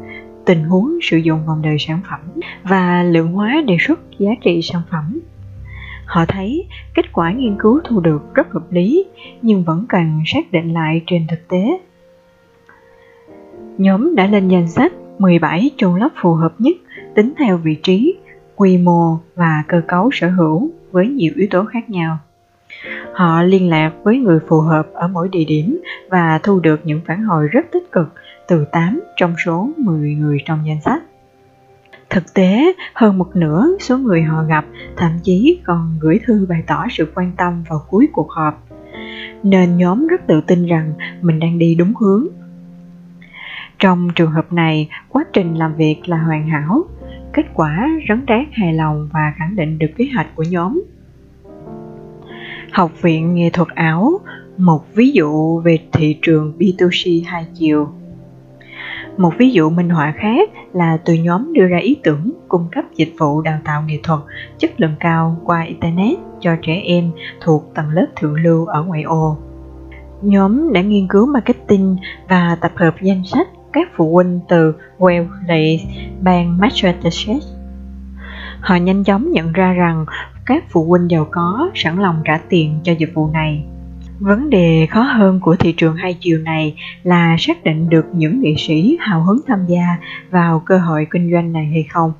tình 0.45 0.63
huống 0.63 0.97
sử 1.01 1.17
dụng 1.17 1.45
vòng 1.45 1.61
đời 1.61 1.77
sản 1.79 1.99
phẩm 2.09 2.19
và 2.63 3.03
lượng 3.03 3.31
hóa 3.31 3.63
đề 3.67 3.77
xuất 3.79 3.99
giá 4.19 4.31
trị 4.41 4.61
sản 4.61 4.81
phẩm 4.91 5.19
Họ 6.05 6.25
thấy 6.25 6.67
kết 6.93 7.13
quả 7.13 7.31
nghiên 7.31 7.55
cứu 7.59 7.81
thu 7.83 7.99
được 7.99 8.33
rất 8.35 8.51
hợp 8.51 8.71
lý 8.71 9.05
nhưng 9.41 9.63
vẫn 9.63 9.85
cần 9.89 10.21
xác 10.25 10.51
định 10.51 10.73
lại 10.73 11.03
trên 11.07 11.27
thực 11.29 11.47
tế. 11.47 11.79
Nhóm 13.77 14.15
đã 14.15 14.27
lên 14.27 14.47
danh 14.47 14.67
sách 14.67 14.93
17 15.19 15.71
chôn 15.77 15.99
lấp 15.99 16.11
phù 16.21 16.33
hợp 16.33 16.53
nhất 16.59 16.77
tính 17.15 17.33
theo 17.37 17.57
vị 17.57 17.75
trí, 17.83 18.15
quy 18.55 18.77
mô 18.77 19.17
và 19.35 19.63
cơ 19.67 19.81
cấu 19.87 20.09
sở 20.13 20.29
hữu 20.29 20.71
với 20.91 21.07
nhiều 21.07 21.31
yếu 21.35 21.47
tố 21.51 21.65
khác 21.65 21.89
nhau. 21.89 22.17
Họ 23.13 23.43
liên 23.43 23.69
lạc 23.69 23.91
với 24.03 24.17
người 24.17 24.39
phù 24.47 24.59
hợp 24.59 24.87
ở 24.93 25.07
mỗi 25.07 25.29
địa 25.29 25.45
điểm 25.45 25.81
và 26.09 26.39
thu 26.43 26.59
được 26.59 26.81
những 26.83 27.01
phản 27.07 27.23
hồi 27.23 27.47
rất 27.47 27.65
tích 27.71 27.91
cực 27.91 28.13
từ 28.47 28.65
8 28.71 28.99
trong 29.17 29.35
số 29.45 29.69
10 29.77 30.13
người 30.13 30.37
trong 30.45 30.67
danh 30.67 30.81
sách. 30.81 31.03
Thực 32.09 32.33
tế, 32.33 32.73
hơn 32.93 33.17
một 33.17 33.35
nửa 33.35 33.67
số 33.79 33.97
người 33.97 34.21
họ 34.21 34.43
gặp 34.43 34.65
thậm 34.97 35.11
chí 35.23 35.59
còn 35.63 35.97
gửi 35.99 36.19
thư 36.25 36.45
bày 36.49 36.63
tỏ 36.67 36.85
sự 36.91 37.11
quan 37.15 37.31
tâm 37.37 37.63
vào 37.69 37.81
cuối 37.89 38.07
cuộc 38.13 38.31
họp. 38.31 38.67
Nên 39.43 39.77
nhóm 39.77 40.07
rất 40.07 40.27
tự 40.27 40.41
tin 40.41 40.65
rằng 40.65 40.93
mình 41.21 41.39
đang 41.39 41.59
đi 41.59 41.75
đúng 41.75 41.93
hướng. 41.95 42.27
Trong 43.79 44.09
trường 44.15 44.31
hợp 44.31 44.53
này, 44.53 44.89
quá 45.09 45.23
trình 45.33 45.55
làm 45.55 45.75
việc 45.75 46.09
là 46.09 46.17
hoàn 46.17 46.47
hảo, 46.47 46.83
kết 47.33 47.45
quả 47.53 47.89
rắn 48.09 48.25
rác 48.25 48.47
hài 48.51 48.73
lòng 48.73 49.09
và 49.13 49.33
khẳng 49.37 49.55
định 49.55 49.79
được 49.79 49.87
kế 49.97 50.05
hoạch 50.15 50.35
của 50.35 50.43
nhóm. 50.49 50.81
Học 52.71 52.91
viện 53.01 53.35
nghệ 53.35 53.49
thuật 53.49 53.67
ảo, 53.75 54.19
một 54.57 54.85
ví 54.93 55.11
dụ 55.11 55.59
về 55.59 55.79
thị 55.91 56.17
trường 56.21 56.53
B2C 56.59 57.21
hai 57.25 57.45
chiều. 57.53 57.87
Một 59.17 59.33
ví 59.37 59.49
dụ 59.49 59.69
minh 59.69 59.89
họa 59.89 60.13
khác 60.17 60.49
là 60.73 60.97
từ 61.05 61.13
nhóm 61.13 61.53
đưa 61.53 61.67
ra 61.67 61.77
ý 61.77 61.97
tưởng 62.03 62.31
cung 62.47 62.67
cấp 62.71 62.85
dịch 62.95 63.13
vụ 63.17 63.41
đào 63.41 63.59
tạo 63.63 63.83
nghệ 63.87 63.99
thuật 64.03 64.19
chất 64.57 64.81
lượng 64.81 64.95
cao 64.99 65.41
qua 65.43 65.61
Internet 65.61 66.17
cho 66.39 66.55
trẻ 66.61 66.81
em 66.85 67.11
thuộc 67.41 67.71
tầng 67.75 67.89
lớp 67.89 68.07
thượng 68.15 68.35
lưu 68.35 68.65
ở 68.65 68.83
ngoại 68.83 69.03
ô. 69.03 69.37
Nhóm 70.21 70.73
đã 70.73 70.81
nghiên 70.81 71.07
cứu 71.07 71.25
marketing 71.25 71.97
và 72.29 72.57
tập 72.61 72.71
hợp 72.75 72.95
danh 73.01 73.23
sách 73.23 73.47
các 73.73 73.89
phụ 73.95 74.13
huynh 74.13 74.39
từ 74.49 74.75
Wales, 74.97 75.79
bang 76.21 76.57
Massachusetts. 76.57 77.47
Họ 78.59 78.75
nhanh 78.75 79.03
chóng 79.03 79.31
nhận 79.31 79.51
ra 79.51 79.73
rằng 79.73 80.05
các 80.45 80.63
phụ 80.69 80.85
huynh 80.85 81.11
giàu 81.11 81.27
có 81.31 81.71
sẵn 81.75 82.01
lòng 82.01 82.21
trả 82.25 82.39
tiền 82.49 82.79
cho 82.83 82.93
dịch 82.99 83.13
vụ 83.13 83.29
này 83.33 83.65
Vấn 84.19 84.49
đề 84.49 84.87
khó 84.89 85.01
hơn 85.01 85.39
của 85.39 85.55
thị 85.55 85.73
trường 85.77 85.95
hai 85.95 86.17
chiều 86.19 86.37
này 86.37 86.75
là 87.03 87.35
xác 87.39 87.63
định 87.63 87.89
được 87.89 88.05
những 88.13 88.41
nghệ 88.41 88.55
sĩ 88.57 88.97
hào 88.99 89.23
hứng 89.23 89.39
tham 89.47 89.65
gia 89.67 89.97
vào 90.29 90.59
cơ 90.59 90.77
hội 90.77 91.07
kinh 91.11 91.31
doanh 91.31 91.53
này 91.53 91.65
hay 91.65 91.83
không. 91.83 92.13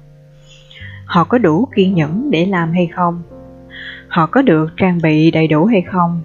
Họ 1.05 1.23
có 1.23 1.37
đủ 1.37 1.67
kiên 1.75 1.95
nhẫn 1.95 2.31
để 2.31 2.45
làm 2.45 2.71
hay 2.71 2.87
không? 2.87 3.21
Họ 4.07 4.25
có 4.25 4.41
được 4.41 4.73
trang 4.77 4.99
bị 5.03 5.31
đầy 5.31 5.47
đủ 5.47 5.65
hay 5.65 5.81
không? 5.81 6.21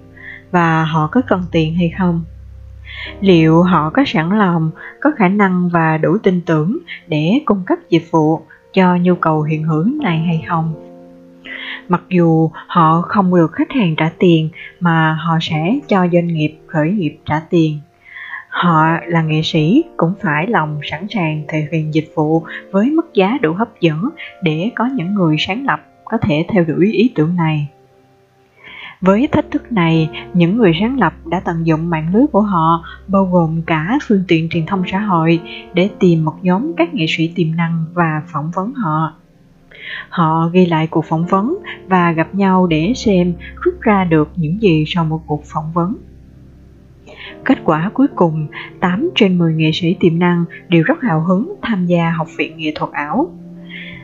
Và 0.51 0.83
họ 0.83 1.09
có 1.11 1.21
cần 1.27 1.43
tiền 1.51 1.75
hay 1.75 1.93
không? 1.97 2.23
Liệu 3.21 3.63
họ 3.63 3.89
có 3.89 4.03
sẵn 4.05 4.37
lòng, 4.37 4.71
có 5.01 5.11
khả 5.17 5.27
năng 5.27 5.69
và 5.69 5.97
đủ 5.97 6.17
tin 6.23 6.41
tưởng 6.41 6.77
để 7.07 7.41
cung 7.45 7.63
cấp 7.65 7.79
dịch 7.89 8.11
vụ 8.11 8.41
cho 8.73 8.95
nhu 8.95 9.15
cầu 9.15 9.41
hiện 9.41 9.63
hữu 9.63 9.85
này 10.01 10.19
hay 10.19 10.45
không? 10.47 10.89
mặc 11.89 12.01
dù 12.09 12.49
họ 12.67 13.01
không 13.01 13.35
được 13.35 13.51
khách 13.51 13.71
hàng 13.71 13.95
trả 13.95 14.11
tiền 14.19 14.49
mà 14.79 15.13
họ 15.13 15.37
sẽ 15.41 15.79
cho 15.87 16.07
doanh 16.13 16.27
nghiệp 16.27 16.57
khởi 16.67 16.91
nghiệp 16.91 17.17
trả 17.25 17.39
tiền 17.49 17.79
họ 18.49 18.85
là 19.07 19.21
nghệ 19.21 19.41
sĩ 19.43 19.83
cũng 19.97 20.13
phải 20.21 20.47
lòng 20.47 20.79
sẵn 20.83 21.07
sàng 21.09 21.43
thực 21.47 21.59
hiện 21.71 21.93
dịch 21.93 22.11
vụ 22.15 22.43
với 22.71 22.91
mức 22.91 23.13
giá 23.13 23.37
đủ 23.41 23.53
hấp 23.53 23.79
dẫn 23.79 24.09
để 24.43 24.71
có 24.75 24.85
những 24.85 25.13
người 25.13 25.35
sáng 25.39 25.65
lập 25.65 25.79
có 26.05 26.17
thể 26.17 26.45
theo 26.49 26.63
đuổi 26.63 26.91
ý 26.91 27.11
tưởng 27.15 27.35
này 27.35 27.67
với 29.01 29.27
thách 29.31 29.51
thức 29.51 29.71
này, 29.71 30.09
những 30.33 30.57
người 30.57 30.71
sáng 30.79 30.99
lập 30.99 31.13
đã 31.25 31.39
tận 31.45 31.67
dụng 31.67 31.89
mạng 31.89 32.09
lưới 32.13 32.27
của 32.31 32.41
họ, 32.41 32.83
bao 33.07 33.25
gồm 33.25 33.61
cả 33.61 33.99
phương 34.07 34.23
tiện 34.27 34.49
truyền 34.49 34.65
thông 34.65 34.83
xã 34.91 34.99
hội, 34.99 35.41
để 35.73 35.89
tìm 35.99 36.25
một 36.25 36.35
nhóm 36.41 36.73
các 36.77 36.93
nghệ 36.93 37.05
sĩ 37.09 37.31
tiềm 37.35 37.55
năng 37.55 37.85
và 37.93 38.21
phỏng 38.27 38.51
vấn 38.55 38.73
họ. 38.73 39.13
Họ 40.09 40.49
ghi 40.53 40.65
lại 40.65 40.87
cuộc 40.87 41.05
phỏng 41.05 41.25
vấn 41.25 41.57
và 41.87 42.11
gặp 42.11 42.35
nhau 42.35 42.67
để 42.67 42.93
xem 42.95 43.33
rút 43.63 43.81
ra 43.81 44.03
được 44.03 44.31
những 44.35 44.61
gì 44.61 44.83
sau 44.87 45.05
một 45.05 45.21
cuộc 45.27 45.45
phỏng 45.45 45.71
vấn. 45.73 45.95
Kết 47.43 47.57
quả 47.63 47.91
cuối 47.93 48.07
cùng, 48.15 48.47
8 48.79 49.09
trên 49.15 49.37
10 49.37 49.53
nghệ 49.53 49.71
sĩ 49.73 49.95
tiềm 49.99 50.19
năng 50.19 50.45
đều 50.69 50.83
rất 50.83 51.01
hào 51.01 51.21
hứng 51.21 51.53
tham 51.61 51.85
gia 51.85 52.09
học 52.09 52.27
viện 52.37 52.57
nghệ 52.57 52.71
thuật 52.75 52.91
ảo. 52.91 53.31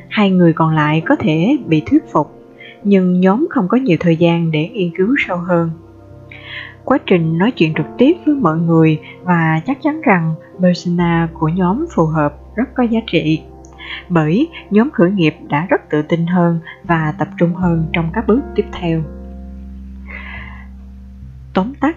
Hai 0.10 0.31
người 0.31 0.53
còn 0.53 0.75
lại 0.75 1.01
có 1.05 1.15
thể 1.15 1.58
bị 1.67 1.81
thuyết 1.86 2.03
phục, 2.12 2.44
nhưng 2.86 3.19
nhóm 3.19 3.48
không 3.50 3.67
có 3.67 3.78
nhiều 3.78 3.98
thời 4.00 4.15
gian 4.15 4.52
để 4.52 4.69
nghiên 4.69 4.91
cứu 4.98 5.15
sâu 5.28 5.38
hơn. 5.38 5.71
Quá 6.84 6.98
trình 7.06 7.38
nói 7.38 7.52
chuyện 7.52 7.74
trực 7.74 7.86
tiếp 7.98 8.13
với 8.26 8.36
mọi 8.36 8.58
người 8.58 9.00
và 9.24 9.62
chắc 9.65 9.78
chắn 9.84 10.02
rằng 10.02 10.36
persona 10.60 11.30
của 11.34 11.48
nhóm 11.48 11.86
phù 11.95 12.06
hợp 12.06 12.36
rất 12.56 12.74
có 12.74 12.84
giá 12.84 13.00
trị, 13.08 13.41
bởi 14.10 14.48
nhóm 14.69 14.89
khởi 14.91 15.12
nghiệp 15.12 15.36
đã 15.50 15.67
rất 15.69 15.89
tự 15.89 16.02
tin 16.02 16.28
hơn 16.28 16.60
và 16.84 17.13
tập 17.19 17.28
trung 17.38 17.54
hơn 17.56 17.86
trong 17.93 18.10
các 18.13 18.28
bước 18.28 18.41
tiếp 18.56 18.65
theo. 18.71 19.02
Tóm 21.54 21.74
tắt, 21.80 21.95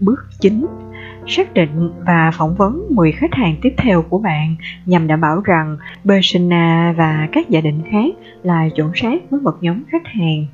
Bước 0.00 0.20
chính. 0.40 0.66
Xác 1.26 1.54
định 1.54 1.90
và 2.06 2.30
phỏng 2.30 2.54
vấn 2.54 2.86
10 2.90 3.12
khách 3.12 3.34
hàng 3.34 3.56
tiếp 3.62 3.74
theo 3.76 4.02
của 4.02 4.18
bạn 4.18 4.56
nhằm 4.86 5.06
đảm 5.06 5.20
bảo 5.20 5.40
rằng 5.40 5.76
persona 6.04 6.94
và 6.96 7.28
các 7.32 7.48
giả 7.48 7.60
định 7.60 7.82
khác 7.90 8.14
là 8.42 8.68
chuẩn 8.68 8.92
xác 8.94 9.30
với 9.30 9.40
một 9.40 9.54
nhóm 9.60 9.82
khách 9.90 10.06
hàng 10.06 10.46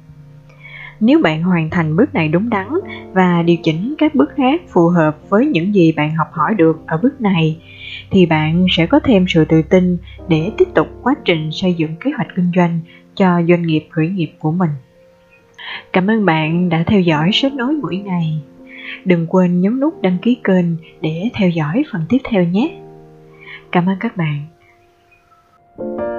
nếu 1.00 1.20
bạn 1.22 1.42
hoàn 1.42 1.70
thành 1.70 1.96
bước 1.96 2.14
này 2.14 2.28
đúng 2.28 2.50
đắn 2.50 2.68
và 3.12 3.42
điều 3.42 3.56
chỉnh 3.62 3.94
các 3.98 4.14
bước 4.14 4.30
khác 4.36 4.60
phù 4.68 4.88
hợp 4.88 5.16
với 5.28 5.46
những 5.46 5.74
gì 5.74 5.92
bạn 5.92 6.14
học 6.14 6.28
hỏi 6.32 6.54
được 6.54 6.86
ở 6.86 6.98
bước 7.02 7.20
này, 7.20 7.58
thì 8.10 8.26
bạn 8.26 8.66
sẽ 8.70 8.86
có 8.86 9.00
thêm 9.00 9.24
sự 9.28 9.44
tự 9.44 9.62
tin 9.62 9.98
để 10.28 10.50
tiếp 10.58 10.68
tục 10.74 10.88
quá 11.02 11.14
trình 11.24 11.52
xây 11.52 11.74
dựng 11.74 11.96
kế 12.00 12.10
hoạch 12.10 12.28
kinh 12.36 12.50
doanh 12.56 12.80
cho 13.14 13.42
doanh 13.48 13.62
nghiệp 13.62 13.86
khởi 13.90 14.08
nghiệp 14.08 14.32
của 14.38 14.52
mình 14.52 14.70
cảm 15.92 16.10
ơn 16.10 16.24
bạn 16.24 16.68
đã 16.68 16.84
theo 16.86 17.00
dõi 17.00 17.30
sách 17.32 17.54
nói 17.54 17.74
buổi 17.82 18.02
này. 18.06 18.40
Đừng 19.04 19.26
quên 19.26 19.60
nhấn 19.60 19.80
nút 19.80 20.02
đăng 20.02 20.18
ký 20.22 20.38
kênh 20.44 20.66
để 21.00 21.30
theo 21.34 21.48
dõi 21.48 21.84
phần 21.92 22.02
tiếp 22.08 22.18
theo 22.24 22.44
nhé. 22.44 22.80
Cảm 23.72 23.86
ơn 23.88 23.96
các 24.00 24.16
bạn. 24.16 24.46
thank 25.78 26.00
you 26.00 26.15